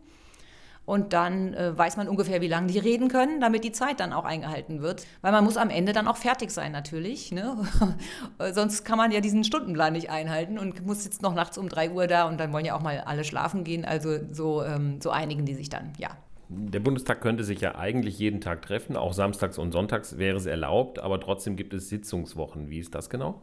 Und 0.85 1.13
dann 1.13 1.53
äh, 1.53 1.77
weiß 1.77 1.97
man 1.97 2.07
ungefähr, 2.07 2.41
wie 2.41 2.47
lange 2.47 2.65
die 2.65 2.79
reden 2.79 3.09
können, 3.09 3.39
damit 3.39 3.63
die 3.63 3.71
Zeit 3.71 3.99
dann 3.99 4.11
auch 4.11 4.25
eingehalten 4.25 4.81
wird. 4.81 5.05
Weil 5.21 5.31
man 5.31 5.43
muss 5.43 5.55
am 5.55 5.69
Ende 5.69 5.93
dann 5.93 6.07
auch 6.07 6.17
fertig 6.17 6.49
sein 6.49 6.71
natürlich. 6.71 7.31
Ne? 7.31 7.57
Sonst 8.53 8.85
kann 8.85 8.97
man 8.97 9.11
ja 9.11 9.19
diesen 9.19 9.43
Stundenplan 9.43 9.93
nicht 9.93 10.09
einhalten 10.09 10.57
und 10.57 10.83
muss 10.87 11.05
jetzt 11.05 11.21
noch 11.21 11.35
nachts 11.35 11.59
um 11.59 11.69
drei 11.69 11.91
Uhr 11.91 12.07
da 12.07 12.27
und 12.27 12.39
dann 12.39 12.51
wollen 12.53 12.65
ja 12.65 12.75
auch 12.75 12.81
mal 12.81 13.01
alle 13.01 13.23
schlafen 13.23 13.63
gehen. 13.63 13.85
Also 13.85 14.17
so, 14.31 14.63
ähm, 14.63 14.99
so 14.99 15.11
einigen 15.11 15.45
die 15.45 15.53
sich 15.53 15.69
dann, 15.69 15.93
ja. 15.99 16.09
Der 16.51 16.79
Bundestag 16.79 17.21
könnte 17.21 17.43
sich 17.43 17.61
ja 17.61 17.75
eigentlich 17.75 18.17
jeden 18.17 18.41
Tag 18.41 18.63
treffen, 18.63 18.95
auch 18.95 19.13
samstags 19.13 19.59
und 19.59 19.71
sonntags 19.71 20.17
wäre 20.17 20.37
es 20.37 20.47
erlaubt, 20.47 20.97
aber 20.97 21.19
trotzdem 21.19 21.55
gibt 21.55 21.75
es 21.75 21.89
Sitzungswochen. 21.89 22.71
Wie 22.71 22.79
ist 22.79 22.95
das 22.95 23.11
genau? 23.11 23.41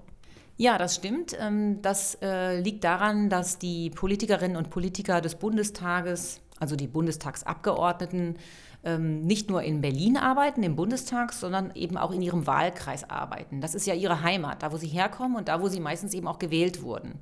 Ja, 0.57 0.77
das 0.77 0.97
stimmt. 0.97 1.37
Ähm, 1.39 1.81
das 1.83 2.19
äh, 2.21 2.59
liegt 2.61 2.83
daran, 2.83 3.29
dass 3.29 3.59
die 3.59 3.91
Politikerinnen 3.91 4.57
und 4.57 4.71
Politiker 4.71 5.21
des 5.21 5.37
Bundestages, 5.37 6.41
also 6.59 6.75
die 6.75 6.89
Bundestagsabgeordneten, 6.89 8.39
ähm, 8.83 9.21
nicht 9.21 9.51
nur 9.51 9.63
in 9.63 9.83
Berlin 9.83 10.17
arbeiten, 10.17 10.65
im 10.65 10.75
Bundestag, 10.75 11.33
sondern 11.33 11.73
eben 11.77 11.97
auch 11.97 12.11
in 12.11 12.23
ihrem 12.23 12.47
Wahlkreis 12.47 13.09
arbeiten. 13.09 13.61
Das 13.61 13.75
ist 13.75 13.87
ja 13.87 13.95
ihre 13.95 14.23
Heimat, 14.23 14.63
da 14.63 14.73
wo 14.73 14.79
sie 14.79 14.89
herkommen 14.89 15.37
und 15.37 15.49
da 15.49 15.61
wo 15.61 15.69
sie 15.69 15.81
meistens 15.81 16.13
eben 16.15 16.27
auch 16.27 16.39
gewählt 16.39 16.83
wurden. 16.83 17.21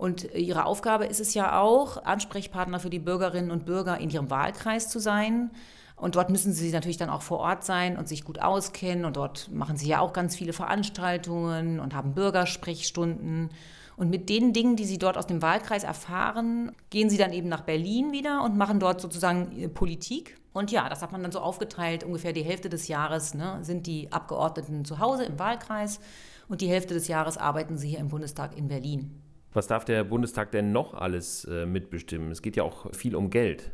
Und 0.00 0.34
ihre 0.34 0.64
Aufgabe 0.64 1.04
ist 1.04 1.20
es 1.20 1.34
ja 1.34 1.60
auch, 1.60 2.02
Ansprechpartner 2.06 2.80
für 2.80 2.88
die 2.88 2.98
Bürgerinnen 2.98 3.50
und 3.50 3.66
Bürger 3.66 3.98
in 3.98 4.08
ihrem 4.08 4.30
Wahlkreis 4.30 4.88
zu 4.88 4.98
sein. 4.98 5.50
Und 5.94 6.16
dort 6.16 6.30
müssen 6.30 6.54
sie 6.54 6.72
natürlich 6.72 6.96
dann 6.96 7.10
auch 7.10 7.20
vor 7.20 7.40
Ort 7.40 7.64
sein 7.64 7.98
und 7.98 8.08
sich 8.08 8.24
gut 8.24 8.40
auskennen. 8.40 9.04
Und 9.04 9.18
dort 9.18 9.50
machen 9.52 9.76
sie 9.76 9.88
ja 9.88 10.00
auch 10.00 10.14
ganz 10.14 10.34
viele 10.34 10.54
Veranstaltungen 10.54 11.80
und 11.80 11.94
haben 11.94 12.14
Bürgersprechstunden. 12.14 13.50
Und 13.98 14.08
mit 14.08 14.30
den 14.30 14.54
Dingen, 14.54 14.74
die 14.74 14.86
sie 14.86 14.96
dort 14.96 15.18
aus 15.18 15.26
dem 15.26 15.42
Wahlkreis 15.42 15.84
erfahren, 15.84 16.72
gehen 16.88 17.10
sie 17.10 17.18
dann 17.18 17.34
eben 17.34 17.50
nach 17.50 17.60
Berlin 17.60 18.10
wieder 18.10 18.42
und 18.42 18.56
machen 18.56 18.80
dort 18.80 19.02
sozusagen 19.02 19.52
äh, 19.52 19.68
Politik. 19.68 20.38
Und 20.54 20.70
ja, 20.70 20.88
das 20.88 21.02
hat 21.02 21.12
man 21.12 21.22
dann 21.22 21.32
so 21.32 21.40
aufgeteilt. 21.40 22.04
Ungefähr 22.04 22.32
die 22.32 22.42
Hälfte 22.42 22.70
des 22.70 22.88
Jahres 22.88 23.34
ne, 23.34 23.58
sind 23.60 23.86
die 23.86 24.10
Abgeordneten 24.10 24.86
zu 24.86 24.98
Hause 24.98 25.24
im 25.24 25.38
Wahlkreis 25.38 26.00
und 26.48 26.62
die 26.62 26.70
Hälfte 26.70 26.94
des 26.94 27.06
Jahres 27.06 27.36
arbeiten 27.36 27.76
sie 27.76 27.90
hier 27.90 27.98
im 27.98 28.08
Bundestag 28.08 28.56
in 28.56 28.68
Berlin. 28.68 29.20
Was 29.52 29.66
darf 29.66 29.84
der 29.84 30.04
Bundestag 30.04 30.52
denn 30.52 30.72
noch 30.72 30.94
alles 30.94 31.44
äh, 31.44 31.66
mitbestimmen? 31.66 32.30
Es 32.30 32.42
geht 32.42 32.56
ja 32.56 32.62
auch 32.62 32.94
viel 32.94 33.16
um 33.16 33.30
Geld. 33.30 33.72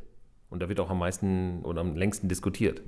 Und 0.49 0.61
da 0.61 0.69
wird 0.69 0.81
auch 0.81 0.91
am 0.91 0.99
meisten 0.99 1.63
oder 1.65 1.81
am 1.81 1.97
längsten 1.97 2.29
diskutiert. 2.29 2.83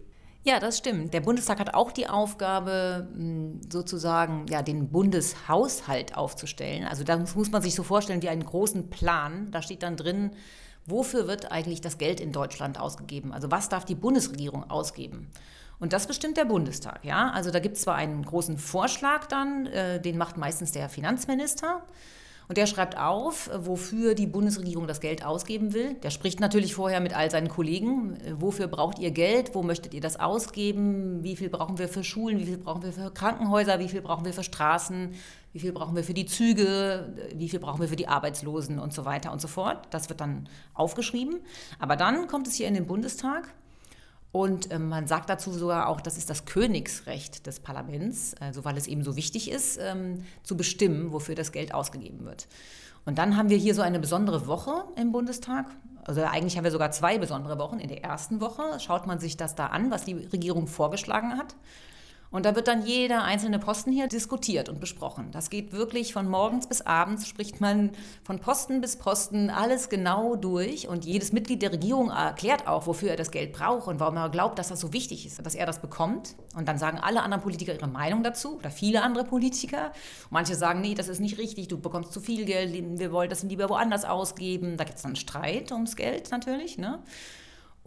Ja, 0.44 0.60
das 0.60 0.78
stimmt. 0.78 1.12
Der 1.12 1.20
Bundestag 1.20 1.58
hat 1.58 1.74
auch 1.74 1.92
die 1.92 2.06
Aufgabe, 2.06 3.08
hm, 3.12 3.60
sozusagen 3.70 4.46
ja, 4.48 4.62
den 4.62 4.88
Bundeshaushalt 4.88 6.16
aufzustellen. 6.16 6.84
Also 6.84 7.04
da 7.04 7.18
muss 7.18 7.50
man 7.50 7.60
sich 7.60 7.74
so 7.74 7.82
vorstellen 7.82 8.22
wie 8.22 8.28
einen 8.28 8.44
großen 8.44 8.88
Plan. 8.88 9.50
Da 9.50 9.60
steht 9.60 9.82
dann 9.82 9.96
drin, 9.96 10.30
wofür 10.86 11.26
wird 11.26 11.52
eigentlich 11.52 11.80
das 11.80 11.98
Geld 11.98 12.20
in 12.20 12.32
Deutschland 12.32 12.80
ausgegeben? 12.80 13.32
Also 13.32 13.50
was 13.50 13.68
darf 13.68 13.84
die 13.84 13.96
Bundesregierung 13.96 14.70
ausgeben? 14.70 15.28
Und 15.80 15.92
das 15.92 16.06
bestimmt 16.06 16.36
der 16.36 16.44
Bundestag, 16.44 17.04
ja. 17.04 17.30
Also 17.30 17.50
da 17.50 17.58
gibt 17.58 17.76
es 17.76 17.82
zwar 17.82 17.96
einen 17.96 18.24
großen 18.24 18.58
Vorschlag 18.58 19.26
dann, 19.26 19.66
äh, 19.66 20.00
den 20.00 20.16
macht 20.16 20.36
meistens 20.36 20.72
der 20.72 20.88
Finanzminister. 20.88 21.82
Und 22.48 22.56
der 22.56 22.66
schreibt 22.66 22.96
auf, 22.96 23.50
wofür 23.54 24.14
die 24.14 24.26
Bundesregierung 24.26 24.86
das 24.86 25.00
Geld 25.00 25.22
ausgeben 25.24 25.74
will. 25.74 25.94
Der 26.02 26.08
spricht 26.08 26.40
natürlich 26.40 26.74
vorher 26.74 27.00
mit 27.00 27.14
all 27.14 27.30
seinen 27.30 27.48
Kollegen. 27.48 28.16
Wofür 28.38 28.68
braucht 28.68 28.98
ihr 28.98 29.10
Geld? 29.10 29.54
Wo 29.54 29.62
möchtet 29.62 29.92
ihr 29.92 30.00
das 30.00 30.18
ausgeben? 30.18 31.22
Wie 31.22 31.36
viel 31.36 31.50
brauchen 31.50 31.78
wir 31.78 31.88
für 31.88 32.02
Schulen? 32.02 32.38
Wie 32.38 32.46
viel 32.46 32.56
brauchen 32.56 32.82
wir 32.82 32.92
für 32.92 33.10
Krankenhäuser? 33.10 33.78
Wie 33.80 33.88
viel 33.88 34.00
brauchen 34.00 34.24
wir 34.24 34.32
für 34.32 34.44
Straßen? 34.44 35.12
Wie 35.52 35.58
viel 35.60 35.72
brauchen 35.72 35.94
wir 35.94 36.04
für 36.04 36.14
die 36.14 36.24
Züge? 36.24 37.12
Wie 37.34 37.50
viel 37.50 37.60
brauchen 37.60 37.82
wir 37.82 37.88
für 37.88 37.96
die 37.96 38.08
Arbeitslosen 38.08 38.78
und 38.78 38.94
so 38.94 39.04
weiter 39.04 39.30
und 39.30 39.42
so 39.42 39.48
fort? 39.48 39.86
Das 39.90 40.08
wird 40.08 40.22
dann 40.22 40.48
aufgeschrieben. 40.72 41.40
Aber 41.78 41.96
dann 41.96 42.28
kommt 42.28 42.46
es 42.46 42.54
hier 42.54 42.66
in 42.66 42.74
den 42.74 42.86
Bundestag 42.86 43.52
und 44.30 44.72
ähm, 44.72 44.88
man 44.88 45.06
sagt 45.06 45.30
dazu 45.30 45.52
sogar 45.52 45.88
auch, 45.88 46.00
das 46.00 46.18
ist 46.18 46.28
das 46.28 46.44
Königsrecht 46.44 47.46
des 47.46 47.60
Parlaments, 47.60 48.34
also 48.40 48.64
weil 48.64 48.76
es 48.76 48.86
eben 48.86 49.02
so 49.02 49.16
wichtig 49.16 49.50
ist, 49.50 49.78
ähm, 49.80 50.24
zu 50.42 50.56
bestimmen, 50.56 51.12
wofür 51.12 51.34
das 51.34 51.52
Geld 51.52 51.72
ausgegeben 51.72 52.24
wird. 52.24 52.46
Und 53.06 53.16
dann 53.16 53.36
haben 53.36 53.48
wir 53.48 53.56
hier 53.56 53.74
so 53.74 53.80
eine 53.80 53.98
besondere 53.98 54.46
Woche 54.46 54.84
im 54.96 55.12
Bundestag. 55.12 55.66
Also 56.04 56.22
eigentlich 56.22 56.56
haben 56.56 56.64
wir 56.64 56.70
sogar 56.70 56.90
zwei 56.90 57.16
besondere 57.16 57.58
Wochen. 57.58 57.78
In 57.80 57.88
der 57.88 58.04
ersten 58.04 58.40
Woche 58.40 58.78
schaut 58.80 59.06
man 59.06 59.18
sich 59.18 59.38
das 59.38 59.54
da 59.54 59.66
an, 59.68 59.90
was 59.90 60.04
die 60.04 60.14
Regierung 60.14 60.66
vorgeschlagen 60.66 61.38
hat. 61.38 61.54
Und 62.30 62.44
da 62.44 62.54
wird 62.54 62.68
dann 62.68 62.84
jeder 62.84 63.24
einzelne 63.24 63.58
Posten 63.58 63.90
hier 63.90 64.06
diskutiert 64.06 64.68
und 64.68 64.80
besprochen. 64.80 65.30
Das 65.32 65.48
geht 65.48 65.72
wirklich 65.72 66.12
von 66.12 66.28
morgens 66.28 66.66
bis 66.66 66.82
abends, 66.82 67.26
spricht 67.26 67.60
man 67.60 67.90
von 68.22 68.38
Posten 68.38 68.82
bis 68.82 68.96
Posten 68.96 69.48
alles 69.48 69.88
genau 69.88 70.36
durch. 70.36 70.88
Und 70.88 71.06
jedes 71.06 71.32
Mitglied 71.32 71.62
der 71.62 71.72
Regierung 71.72 72.10
erklärt 72.10 72.66
auch, 72.66 72.86
wofür 72.86 73.10
er 73.10 73.16
das 73.16 73.30
Geld 73.30 73.52
braucht 73.52 73.88
und 73.88 73.98
warum 73.98 74.16
er 74.16 74.28
glaubt, 74.28 74.58
dass 74.58 74.68
das 74.68 74.80
so 74.80 74.92
wichtig 74.92 75.24
ist, 75.24 75.44
dass 75.44 75.54
er 75.54 75.64
das 75.64 75.80
bekommt. 75.80 76.36
Und 76.54 76.68
dann 76.68 76.78
sagen 76.78 76.98
alle 76.98 77.22
anderen 77.22 77.42
Politiker 77.42 77.72
ihre 77.72 77.88
Meinung 77.88 78.22
dazu 78.22 78.58
oder 78.58 78.70
viele 78.70 79.02
andere 79.02 79.24
Politiker. 79.24 79.92
Manche 80.28 80.54
sagen, 80.54 80.82
nee, 80.82 80.94
das 80.94 81.08
ist 81.08 81.20
nicht 81.20 81.38
richtig, 81.38 81.68
du 81.68 81.78
bekommst 81.78 82.12
zu 82.12 82.20
viel 82.20 82.44
Geld, 82.44 82.74
wir 82.98 83.12
wollen 83.12 83.30
das 83.30 83.42
lieber 83.42 83.70
woanders 83.70 84.04
ausgeben. 84.04 84.76
Da 84.76 84.84
gibt 84.84 84.96
es 84.96 85.02
dann 85.02 85.16
Streit 85.16 85.72
ums 85.72 85.96
Geld 85.96 86.30
natürlich. 86.30 86.76
Ne? 86.76 87.02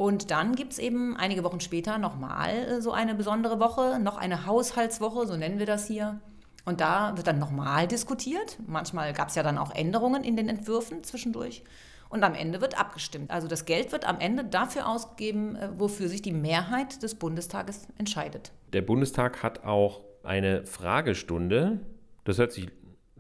Und 0.02 0.32
dann 0.32 0.56
gibt 0.56 0.72
es 0.72 0.80
eben 0.80 1.16
einige 1.16 1.44
Wochen 1.44 1.60
später 1.60 2.00
nochmal 2.00 2.56
äh, 2.56 2.82
so 2.82 2.92
eine 2.92 3.14
besondere 3.14 3.60
Woche, 3.60 4.00
noch 4.00 4.18
eine 4.18 4.48
Haushaltswoche, 4.48 5.28
so 5.28 5.38
nennen 5.38 5.60
wir 5.60 5.68
das 5.68 5.86
hier. 5.86 6.20
Und 6.66 6.82
da 6.82 7.16
wird 7.18 7.28
dann 7.28 7.38
nochmal 7.38 7.88
diskutiert. 7.88 8.58
Manchmal 8.66 9.14
gab 9.14 9.28
es 9.28 9.36
ja 9.36 9.44
dann 9.44 9.60
auch 9.60 9.70
Änderungen 9.76 10.24
in 10.24 10.36
den 10.36 10.50
Entwürfen 10.50 11.04
zwischendurch. 11.04 11.64
Und 12.10 12.24
am 12.24 12.34
Ende 12.34 12.62
wird 12.62 12.80
abgestimmt. 12.80 13.30
Also 13.30 13.48
das 13.48 13.66
Geld 13.66 13.92
wird 13.92 14.10
am 14.10 14.20
Ende 14.20 14.44
dafür 14.44 14.90
ausgegeben, 14.90 15.56
äh, 15.56 15.70
wofür 15.78 16.10
sich 16.10 16.24
die 16.24 16.34
Mehrheit 16.34 17.04
des 17.04 17.14
Bundestages 17.14 17.88
entscheidet. 18.00 18.54
Der 18.74 18.82
Bundestag 18.82 19.44
hat 19.44 19.66
auch 19.66 20.02
eine 20.24 20.66
Fragestunde. 20.66 21.80
Das 22.24 22.40
hört 22.40 22.54
sich 22.54 22.70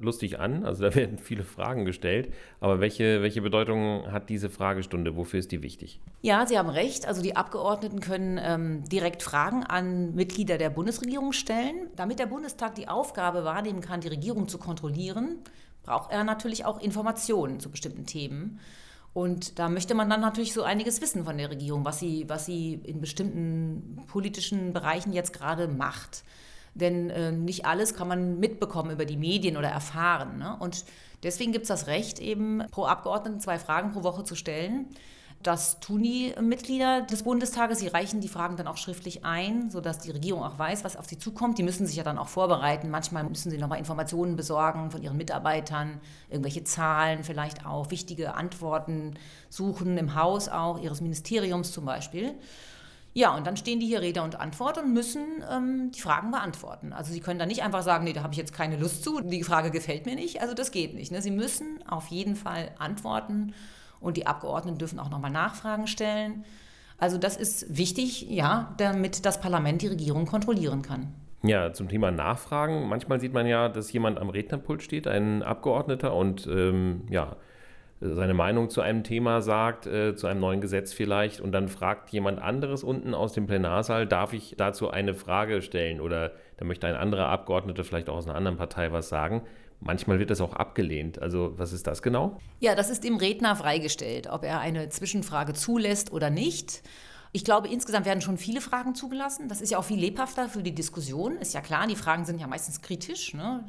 lustig 0.03 0.39
an. 0.39 0.65
Also 0.65 0.83
da 0.83 0.95
werden 0.95 1.17
viele 1.17 1.43
Fragen 1.43 1.85
gestellt. 1.85 2.33
Aber 2.59 2.79
welche, 2.79 3.21
welche 3.21 3.41
Bedeutung 3.41 4.11
hat 4.11 4.29
diese 4.29 4.49
Fragestunde? 4.49 5.15
Wofür 5.15 5.39
ist 5.39 5.51
die 5.51 5.63
wichtig? 5.63 5.99
Ja, 6.21 6.45
Sie 6.45 6.57
haben 6.57 6.69
recht. 6.69 7.07
Also 7.07 7.21
die 7.21 7.35
Abgeordneten 7.35 7.99
können 7.99 8.39
ähm, 8.41 8.83
direkt 8.89 9.23
Fragen 9.23 9.63
an 9.63 10.13
Mitglieder 10.15 10.57
der 10.57 10.69
Bundesregierung 10.69 11.31
stellen. 11.31 11.87
Damit 11.95 12.19
der 12.19 12.27
Bundestag 12.27 12.75
die 12.75 12.87
Aufgabe 12.87 13.43
wahrnehmen 13.43 13.81
kann, 13.81 14.01
die 14.01 14.09
Regierung 14.09 14.47
zu 14.47 14.57
kontrollieren, 14.57 15.39
braucht 15.83 16.11
er 16.11 16.23
natürlich 16.23 16.65
auch 16.65 16.81
Informationen 16.81 17.59
zu 17.59 17.69
bestimmten 17.69 18.05
Themen. 18.05 18.59
Und 19.13 19.59
da 19.59 19.67
möchte 19.67 19.93
man 19.93 20.09
dann 20.09 20.21
natürlich 20.21 20.53
so 20.53 20.63
einiges 20.63 21.01
wissen 21.01 21.25
von 21.25 21.37
der 21.37 21.49
Regierung, 21.49 21.83
was 21.83 21.99
sie, 21.99 22.25
was 22.29 22.45
sie 22.45 22.75
in 22.83 23.01
bestimmten 23.01 24.03
politischen 24.07 24.71
Bereichen 24.71 25.11
jetzt 25.11 25.33
gerade 25.33 25.67
macht. 25.67 26.23
Denn 26.73 27.09
äh, 27.09 27.31
nicht 27.31 27.65
alles 27.65 27.93
kann 27.95 28.07
man 28.07 28.39
mitbekommen 28.39 28.91
über 28.91 29.05
die 29.05 29.17
Medien 29.17 29.57
oder 29.57 29.69
erfahren. 29.69 30.37
Ne? 30.37 30.55
Und 30.59 30.85
deswegen 31.23 31.51
gibt 31.51 31.63
es 31.63 31.69
das 31.69 31.87
Recht, 31.87 32.19
eben 32.19 32.63
pro 32.71 32.85
Abgeordneten 32.85 33.39
zwei 33.39 33.59
Fragen 33.59 33.91
pro 33.91 34.03
Woche 34.03 34.23
zu 34.23 34.35
stellen. 34.35 34.87
Das 35.43 35.79
tun 35.79 36.03
die 36.03 36.33
Mitglieder 36.39 37.01
des 37.01 37.23
Bundestages. 37.23 37.79
Sie 37.79 37.87
reichen 37.87 38.21
die 38.21 38.27
Fragen 38.27 38.57
dann 38.57 38.67
auch 38.67 38.77
schriftlich 38.77 39.25
ein, 39.25 39.71
sodass 39.71 39.97
die 39.99 40.11
Regierung 40.11 40.43
auch 40.43 40.59
weiß, 40.59 40.83
was 40.83 40.95
auf 40.95 41.05
sie 41.05 41.17
zukommt. 41.17 41.57
Die 41.57 41.63
müssen 41.63 41.87
sich 41.87 41.95
ja 41.95 42.03
dann 42.03 42.19
auch 42.19 42.27
vorbereiten. 42.27 42.89
Manchmal 42.91 43.23
müssen 43.23 43.49
sie 43.49 43.57
nochmal 43.57 43.79
Informationen 43.79 44.35
besorgen 44.35 44.91
von 44.91 45.01
ihren 45.01 45.17
Mitarbeitern, 45.17 45.99
irgendwelche 46.29 46.63
Zahlen 46.63 47.23
vielleicht 47.23 47.65
auch, 47.65 47.89
wichtige 47.89 48.35
Antworten 48.35 49.15
suchen 49.49 49.97
im 49.97 50.13
Haus 50.15 50.47
auch, 50.47 50.79
ihres 50.79 51.01
Ministeriums 51.01 51.71
zum 51.71 51.85
Beispiel. 51.85 52.35
Ja, 53.13 53.35
und 53.35 53.45
dann 53.45 53.57
stehen 53.57 53.79
die 53.79 53.87
hier 53.87 54.01
Rede 54.01 54.21
und 54.21 54.39
Antwort 54.39 54.77
und 54.77 54.93
müssen 54.93 55.43
ähm, 55.51 55.91
die 55.91 55.99
Fragen 55.99 56.31
beantworten. 56.31 56.93
Also 56.93 57.11
sie 57.11 57.19
können 57.19 57.39
da 57.39 57.45
nicht 57.45 57.61
einfach 57.61 57.83
sagen, 57.83 58.05
nee, 58.05 58.13
da 58.13 58.23
habe 58.23 58.33
ich 58.33 58.37
jetzt 58.37 58.53
keine 58.53 58.77
Lust 58.77 59.03
zu, 59.03 59.19
die 59.19 59.43
Frage 59.43 59.69
gefällt 59.69 60.05
mir 60.05 60.15
nicht. 60.15 60.41
Also 60.41 60.53
das 60.53 60.71
geht 60.71 60.93
nicht. 60.93 61.11
Ne? 61.11 61.21
Sie 61.21 61.31
müssen 61.31 61.83
auf 61.87 62.07
jeden 62.07 62.35
Fall 62.35 62.71
antworten 62.79 63.53
und 63.99 64.15
die 64.15 64.27
Abgeordneten 64.27 64.77
dürfen 64.77 64.99
auch 64.99 65.09
nochmal 65.09 65.31
Nachfragen 65.31 65.87
stellen. 65.87 66.45
Also 66.97 67.17
das 67.17 67.35
ist 67.35 67.75
wichtig, 67.75 68.29
ja, 68.29 68.75
damit 68.77 69.25
das 69.25 69.41
Parlament 69.41 69.81
die 69.81 69.87
Regierung 69.87 70.25
kontrollieren 70.25 70.81
kann. 70.81 71.13
Ja, 71.43 71.73
zum 71.73 71.89
Thema 71.89 72.11
Nachfragen. 72.11 72.87
Manchmal 72.87 73.19
sieht 73.19 73.33
man 73.33 73.47
ja, 73.47 73.67
dass 73.67 73.91
jemand 73.91 74.19
am 74.19 74.29
Rednerpult 74.29 74.83
steht, 74.83 75.07
ein 75.07 75.41
Abgeordneter, 75.41 76.13
und 76.13 76.45
ähm, 76.45 77.01
ja, 77.09 77.35
seine 78.01 78.33
Meinung 78.33 78.71
zu 78.71 78.81
einem 78.81 79.03
Thema 79.03 79.41
sagt, 79.41 79.85
äh, 79.85 80.15
zu 80.15 80.25
einem 80.25 80.39
neuen 80.39 80.59
Gesetz 80.59 80.91
vielleicht, 80.91 81.39
und 81.39 81.51
dann 81.51 81.69
fragt 81.69 82.09
jemand 82.09 82.41
anderes 82.41 82.83
unten 82.83 83.13
aus 83.13 83.33
dem 83.33 83.45
Plenarsaal, 83.45 84.07
darf 84.07 84.33
ich 84.33 84.55
dazu 84.57 84.89
eine 84.89 85.13
Frage 85.13 85.61
stellen? 85.61 86.01
Oder 86.01 86.31
da 86.57 86.65
möchte 86.65 86.87
ein 86.87 86.95
anderer 86.95 87.27
Abgeordneter 87.27 87.83
vielleicht 87.83 88.09
auch 88.09 88.15
aus 88.15 88.25
einer 88.25 88.35
anderen 88.35 88.57
Partei 88.57 88.91
was 88.91 89.07
sagen. 89.07 89.43
Manchmal 89.79 90.19
wird 90.19 90.31
das 90.31 90.41
auch 90.41 90.53
abgelehnt. 90.53 91.21
Also 91.21 91.53
was 91.57 91.73
ist 91.73 91.85
das 91.85 92.01
genau? 92.01 92.37
Ja, 92.59 92.75
das 92.75 92.89
ist 92.89 93.03
dem 93.03 93.17
Redner 93.17 93.55
freigestellt, 93.55 94.27
ob 94.27 94.43
er 94.43 94.59
eine 94.59 94.89
Zwischenfrage 94.89 95.53
zulässt 95.53 96.11
oder 96.11 96.29
nicht. 96.29 96.81
Ich 97.33 97.45
glaube, 97.45 97.69
insgesamt 97.69 98.05
werden 98.05 98.21
schon 98.21 98.37
viele 98.37 98.59
Fragen 98.59 98.93
zugelassen. 98.93 99.47
Das 99.47 99.61
ist 99.61 99.71
ja 99.71 99.77
auch 99.77 99.85
viel 99.85 99.99
lebhafter 99.99 100.49
für 100.49 100.63
die 100.63 100.75
Diskussion. 100.75 101.37
Ist 101.37 101.53
ja 101.53 101.61
klar, 101.61 101.87
die 101.87 101.95
Fragen 101.95 102.25
sind 102.25 102.41
ja 102.41 102.47
meistens 102.47 102.81
kritisch. 102.81 103.33
Ne? 103.33 103.63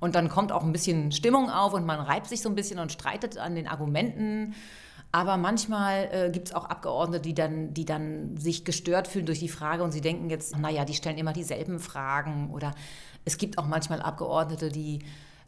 Und 0.00 0.14
dann 0.14 0.28
kommt 0.28 0.52
auch 0.52 0.62
ein 0.62 0.72
bisschen 0.72 1.12
Stimmung 1.12 1.48
auf 1.48 1.72
und 1.72 1.86
man 1.86 1.98
reibt 1.98 2.26
sich 2.26 2.42
so 2.42 2.48
ein 2.50 2.54
bisschen 2.54 2.78
und 2.78 2.92
streitet 2.92 3.38
an 3.38 3.54
den 3.54 3.68
Argumenten. 3.68 4.54
Aber 5.12 5.38
manchmal 5.38 6.10
äh, 6.12 6.30
gibt 6.30 6.48
es 6.48 6.54
auch 6.54 6.66
Abgeordnete, 6.66 7.22
die 7.22 7.32
dann, 7.32 7.72
die 7.72 7.86
dann 7.86 8.36
sich 8.36 8.66
gestört 8.66 9.08
fühlen 9.08 9.24
durch 9.24 9.38
die 9.38 9.48
Frage 9.48 9.82
und 9.82 9.92
sie 9.92 10.02
denken 10.02 10.28
jetzt, 10.28 10.58
naja, 10.58 10.84
die 10.84 10.92
stellen 10.92 11.16
immer 11.16 11.32
dieselben 11.32 11.78
Fragen. 11.78 12.50
Oder 12.50 12.74
es 13.24 13.38
gibt 13.38 13.56
auch 13.56 13.66
manchmal 13.66 14.02
Abgeordnete, 14.02 14.68
die 14.68 14.98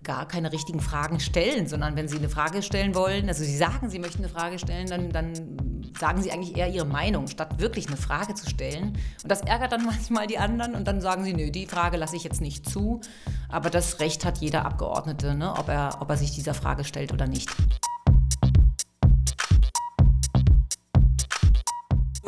gar 0.02 0.26
keine 0.26 0.52
richtigen 0.52 0.80
Fragen 0.80 1.20
stellen, 1.20 1.66
sondern 1.66 1.96
wenn 1.96 2.08
sie 2.08 2.16
eine 2.16 2.28
Frage 2.28 2.62
stellen 2.62 2.94
wollen, 2.94 3.28
also 3.28 3.44
sie 3.44 3.56
sagen, 3.56 3.90
sie 3.90 3.98
möchten 3.98 4.18
eine 4.18 4.32
Frage 4.32 4.58
stellen, 4.58 4.86
dann, 4.88 5.10
dann 5.10 5.77
sagen 5.98 6.22
sie 6.22 6.32
eigentlich 6.32 6.56
eher 6.56 6.68
ihre 6.68 6.86
Meinung, 6.86 7.28
statt 7.28 7.58
wirklich 7.58 7.86
eine 7.86 7.96
Frage 7.96 8.34
zu 8.34 8.48
stellen. 8.48 8.98
Und 9.22 9.30
das 9.30 9.42
ärgert 9.42 9.72
dann 9.72 9.84
manchmal 9.86 10.26
die 10.26 10.38
anderen 10.38 10.74
und 10.74 10.86
dann 10.86 11.00
sagen 11.00 11.24
sie, 11.24 11.34
nö, 11.34 11.50
die 11.50 11.66
Frage 11.66 11.96
lasse 11.96 12.16
ich 12.16 12.24
jetzt 12.24 12.40
nicht 12.40 12.68
zu. 12.68 13.00
Aber 13.48 13.70
das 13.70 14.00
Recht 14.00 14.24
hat 14.24 14.38
jeder 14.38 14.64
Abgeordnete, 14.64 15.34
ne, 15.34 15.54
ob, 15.56 15.68
er, 15.68 15.98
ob 16.00 16.10
er 16.10 16.16
sich 16.16 16.32
dieser 16.32 16.54
Frage 16.54 16.84
stellt 16.84 17.12
oder 17.12 17.26
nicht. 17.26 17.50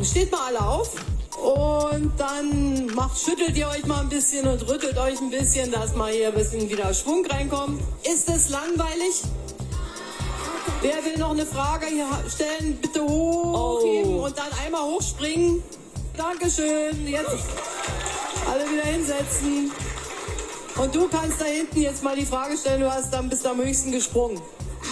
Steht 0.01 0.31
mal 0.31 0.47
alle 0.47 0.61
auf. 0.61 0.95
Und 1.41 2.11
dann 2.19 2.87
macht, 2.95 3.19
schüttelt 3.19 3.55
ihr 3.57 3.67
euch 3.67 3.85
mal 3.85 4.01
ein 4.01 4.09
bisschen 4.09 4.47
und 4.47 4.67
rüttelt 4.67 4.97
euch 4.97 5.19
ein 5.19 5.29
bisschen, 5.29 5.71
dass 5.71 5.95
mal 5.95 6.11
hier 6.11 6.27
ein 6.27 6.33
bisschen 6.33 6.69
wieder 6.69 6.93
Schwung 6.93 7.25
reinkommt. 7.25 7.81
Ist 8.03 8.29
es 8.29 8.49
langweilig? 8.49 9.23
Wer 10.81 11.05
will 11.05 11.17
noch 11.19 11.31
eine 11.31 11.45
Frage 11.45 11.85
hier 11.85 12.07
stellen? 12.27 12.77
Bitte 12.81 13.03
hochheben 13.03 14.19
oh. 14.19 14.25
und 14.25 14.37
dann 14.37 14.47
einmal 14.65 14.81
hochspringen. 14.81 15.61
Dankeschön. 16.17 17.07
Jetzt 17.07 17.29
alle 18.49 18.63
wieder 18.69 18.85
hinsetzen. 18.85 19.71
Und 20.77 20.95
du 20.95 21.07
kannst 21.07 21.39
da 21.39 21.45
hinten 21.45 21.81
jetzt 21.81 22.03
mal 22.03 22.15
die 22.15 22.25
Frage 22.25 22.57
stellen. 22.57 22.81
Du 22.81 22.91
hast 22.91 23.13
dann 23.13 23.29
bist 23.29 23.45
am 23.45 23.61
höchsten 23.61 23.91
gesprungen. 23.91 24.41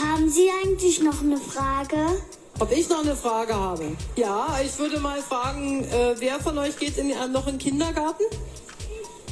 Haben 0.03 0.29
Sie 0.29 0.47
eigentlich 0.63 1.01
noch 1.01 1.21
eine 1.21 1.37
Frage? 1.37 2.21
Ob 2.59 2.71
ich 2.71 2.87
noch 2.89 3.01
eine 3.01 3.15
Frage 3.15 3.55
habe? 3.55 3.97
Ja, 4.15 4.59
ich 4.63 4.77
würde 4.77 4.99
mal 4.99 5.19
fragen, 5.21 5.85
äh, 5.85 6.15
wer 6.19 6.39
von 6.39 6.57
euch 6.59 6.77
geht 6.77 6.97
in, 6.97 7.09
äh, 7.09 7.27
noch 7.27 7.47
in 7.47 7.53
den 7.53 7.59
Kindergarten? 7.59 8.23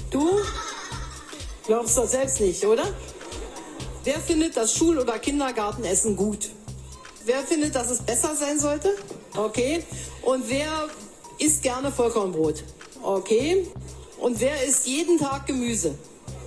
Du? 0.10 0.40
Glaubst 1.68 1.98
doch 1.98 2.08
selbst 2.08 2.40
nicht, 2.40 2.66
oder? 2.66 2.84
Wer 4.08 4.22
findet 4.22 4.56
das 4.56 4.74
Schul- 4.74 5.00
oder 5.00 5.20
Kindergartenessen 5.20 6.16
gut? 6.16 6.52
Wer 7.26 7.40
findet, 7.40 7.76
dass 7.76 7.92
es 7.92 8.02
besser 8.02 8.38
sein 8.38 8.58
sollte? 8.58 8.96
Okay. 9.36 9.84
Und 10.22 10.50
wer 10.50 10.88
isst 11.40 11.62
gerne 11.62 11.92
Vollkornbrot? 11.92 12.64
Okay. 13.04 13.68
Und 14.18 14.40
wer 14.40 14.64
isst 14.64 14.88
jeden 14.88 15.20
Tag 15.20 15.46
Gemüse? 15.46 15.94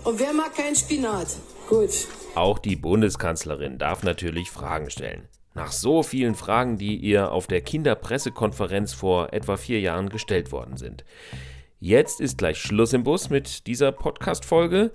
Und 0.05 0.19
wer 0.19 0.33
mag 0.33 0.55
kein 0.55 0.75
Spinat? 0.75 1.27
Gut. 1.69 1.91
Auch 2.35 2.59
die 2.59 2.77
Bundeskanzlerin 2.77 3.77
darf 3.77 4.05
natürlich 4.05 4.51
Fragen 4.51 4.89
stellen. 4.89 5.29
Nach 5.53 5.71
so 5.71 6.03
vielen 6.03 6.37
Fragen, 6.37 6.79
die 6.79 6.97
ihr 6.97 7.31
auf 7.31 7.47
der 7.47 7.61
Kinderpressekonferenz 7.61 8.95
vor 8.95 9.35
etwa 9.35 9.59
vier 9.59 9.81
Jahren 9.81 10.09
gestellt 10.09 10.51
worden 10.51 10.79
sind. 10.79 11.05
Jetzt 11.79 12.23
ist 12.23 12.39
gleich 12.39 12.57
Schluss 12.57 12.95
im 12.95 13.05
Bus 13.05 13.29
mit 13.29 13.67
dieser 13.67 13.93
Podcast-Folge. 13.93 14.93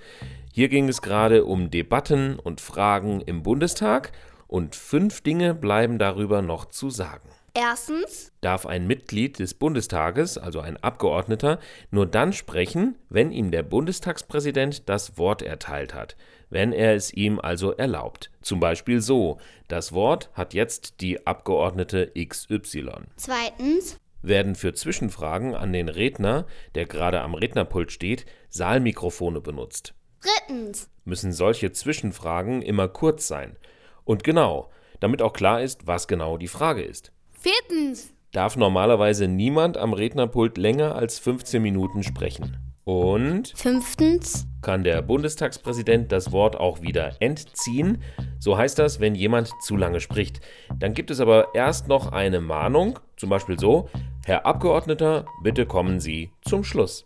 Hier 0.56 0.70
ging 0.70 0.88
es 0.88 1.02
gerade 1.02 1.44
um 1.44 1.70
Debatten 1.70 2.40
und 2.40 2.62
Fragen 2.62 3.20
im 3.20 3.44
Bundestag 3.44 4.14
und 4.48 4.74
fünf 4.74 5.20
Dinge 5.20 5.54
bleiben 5.54 6.00
darüber 6.00 6.42
noch 6.42 6.64
zu 6.64 6.90
sagen. 6.90 7.28
Erstens 7.54 8.32
darf 8.40 8.66
ein 8.66 8.88
Mitglied 8.88 9.40
des 9.40 9.54
Bundestages, 9.54 10.38
also 10.38 10.62
ein 10.62 10.78
Abgeordneter, 10.78 11.60
nur 11.92 12.06
dann 12.06 12.32
sprechen, 12.32 12.98
wenn 13.10 13.34
ihm 13.34 13.52
der 13.52 13.64
Bundestagspräsident 13.64 14.88
das 14.88 15.18
Wort 15.18 15.42
erteilt 15.42 15.94
hat 15.94 16.16
wenn 16.50 16.72
er 16.72 16.96
es 16.96 17.12
ihm 17.12 17.40
also 17.40 17.72
erlaubt. 17.72 18.32
Zum 18.42 18.62
Beispiel 18.62 19.02
so: 19.02 19.40
Das 19.68 19.92
Wort 19.92 20.30
hat 20.34 20.54
jetzt 20.54 21.02
die 21.02 21.28
Abgeordnete 21.28 22.14
XY. 22.18 22.92
Zweitens 23.18 24.00
werden 24.22 24.56
für 24.56 24.74
Zwischenfragen 24.74 25.54
an 25.54 25.74
den 25.74 25.90
Redner, 25.90 26.46
der 26.76 26.86
gerade 26.86 27.20
am 27.22 27.34
Rednerpult 27.34 27.92
steht, 27.92 28.26
Saalmikrofone 28.50 29.42
benutzt. 29.42 29.96
Drittens 30.26 30.90
müssen 31.04 31.32
solche 31.32 31.72
Zwischenfragen 31.72 32.62
immer 32.62 32.88
kurz 32.88 33.28
sein. 33.28 33.58
Und 34.04 34.24
genau, 34.24 34.70
damit 35.00 35.22
auch 35.22 35.34
klar 35.34 35.62
ist, 35.62 35.88
was 35.88 36.08
genau 36.08 36.38
die 36.38 36.48
Frage 36.48 36.82
ist. 36.82 37.12
Viertens 37.32 38.12
darf 38.32 38.56
normalerweise 38.56 39.28
niemand 39.28 39.78
am 39.78 39.94
Rednerpult 39.94 40.58
länger 40.58 40.96
als 40.96 41.20
15 41.20 41.62
Minuten 41.62 42.04
sprechen. 42.04 42.58
Und 42.86 43.54
fünftens 43.56 44.46
kann 44.62 44.84
der 44.84 45.02
Bundestagspräsident 45.02 46.12
das 46.12 46.32
Wort 46.32 46.56
auch 46.56 46.82
wieder 46.82 47.16
entziehen. 47.20 48.04
So 48.40 48.58
heißt 48.58 48.78
das, 48.78 49.00
wenn 49.00 49.16
jemand 49.16 49.50
zu 49.62 49.76
lange 49.76 50.00
spricht. 50.00 50.42
Dann 50.78 50.94
gibt 50.94 51.10
es 51.10 51.20
aber 51.20 51.56
erst 51.56 51.88
noch 51.88 52.12
eine 52.12 52.42
Mahnung, 52.42 53.00
zum 53.18 53.30
Beispiel 53.30 53.60
so, 53.60 53.90
Herr 54.26 54.46
Abgeordneter, 54.46 55.26
bitte 55.42 55.66
kommen 55.66 56.00
Sie 56.00 56.32
zum 56.42 56.64
Schluss. 56.64 57.06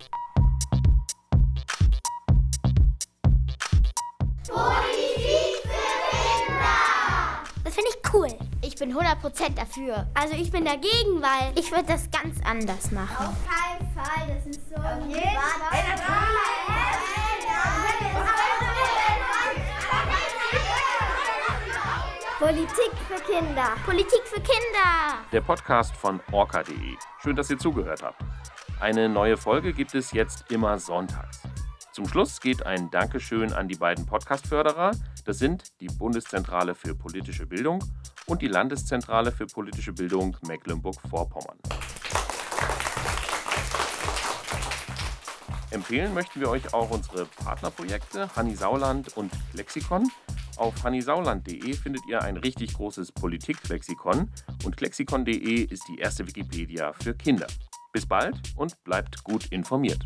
Bin 8.80 8.96
100% 8.96 9.56
dafür. 9.56 10.08
Also 10.14 10.36
ich 10.36 10.52
bin 10.52 10.64
dagegen, 10.64 11.22
weil 11.22 11.52
ich 11.56 11.70
würde 11.72 11.86
das 11.86 12.10
ganz 12.10 12.40
anders 12.46 12.92
machen. 12.92 13.28
Auf 13.28 13.36
keinen 13.46 13.94
Fall, 13.94 14.36
das 14.36 14.48
ist 14.48 14.70
so 14.70 14.76
ein 14.76 15.02
Politik 22.40 22.92
für 23.08 23.22
Kinder. 23.32 23.68
Politik 23.86 24.22
für 24.24 24.40
Kinder. 24.40 25.20
Der 25.32 25.42
Podcast 25.42 25.94
von 25.96 26.22
orca.de. 26.32 26.96
Schön, 27.22 27.36
dass 27.36 27.50
ihr 27.50 27.58
zugehört 27.58 28.02
habt. 28.02 28.22
Eine 28.80 29.10
neue 29.10 29.36
Folge 29.36 29.74
gibt 29.74 29.94
es 29.94 30.14
jetzt 30.14 30.50
immer 30.50 30.80
sonntags. 30.80 31.42
Zum 31.92 32.08
Schluss 32.08 32.40
geht 32.40 32.66
ein 32.66 32.90
Dankeschön 32.92 33.52
an 33.52 33.68
die 33.68 33.76
beiden 33.76 34.06
Podcast-Förderer. 34.06 34.92
Das 35.26 35.38
sind 35.38 35.82
die 35.82 35.88
Bundeszentrale 35.88 36.74
für 36.76 36.96
politische 36.96 37.46
Bildung 37.46 37.84
und 38.30 38.42
die 38.42 38.48
Landeszentrale 38.48 39.32
für 39.32 39.48
politische 39.48 39.92
Bildung 39.92 40.38
Mecklenburg-Vorpommern. 40.48 41.58
Empfehlen 45.72 46.14
möchten 46.14 46.40
wir 46.40 46.50
euch 46.50 46.74
auch 46.74 46.90
unsere 46.90 47.26
Partnerprojekte 47.26 48.36
Hanni 48.36 48.56
Sauland 48.56 49.16
und 49.18 49.32
Lexikon. 49.54 50.10
Auf 50.58 50.84
hannisauland.de 50.84 51.74
findet 51.74 52.06
ihr 52.08 52.22
ein 52.22 52.38
richtig 52.38 52.74
großes 52.74 53.12
Politiklexikon 53.12 54.30
und 54.66 54.78
klexikon.de 54.78 55.62
ist 55.62 55.84
die 55.88 56.00
erste 56.00 56.28
Wikipedia 56.28 56.92
für 56.94 57.14
Kinder. 57.14 57.48
Bis 57.94 58.06
bald 58.06 58.36
und 58.58 58.84
bleibt 58.84 59.24
gut 59.24 59.46
informiert. 59.48 60.06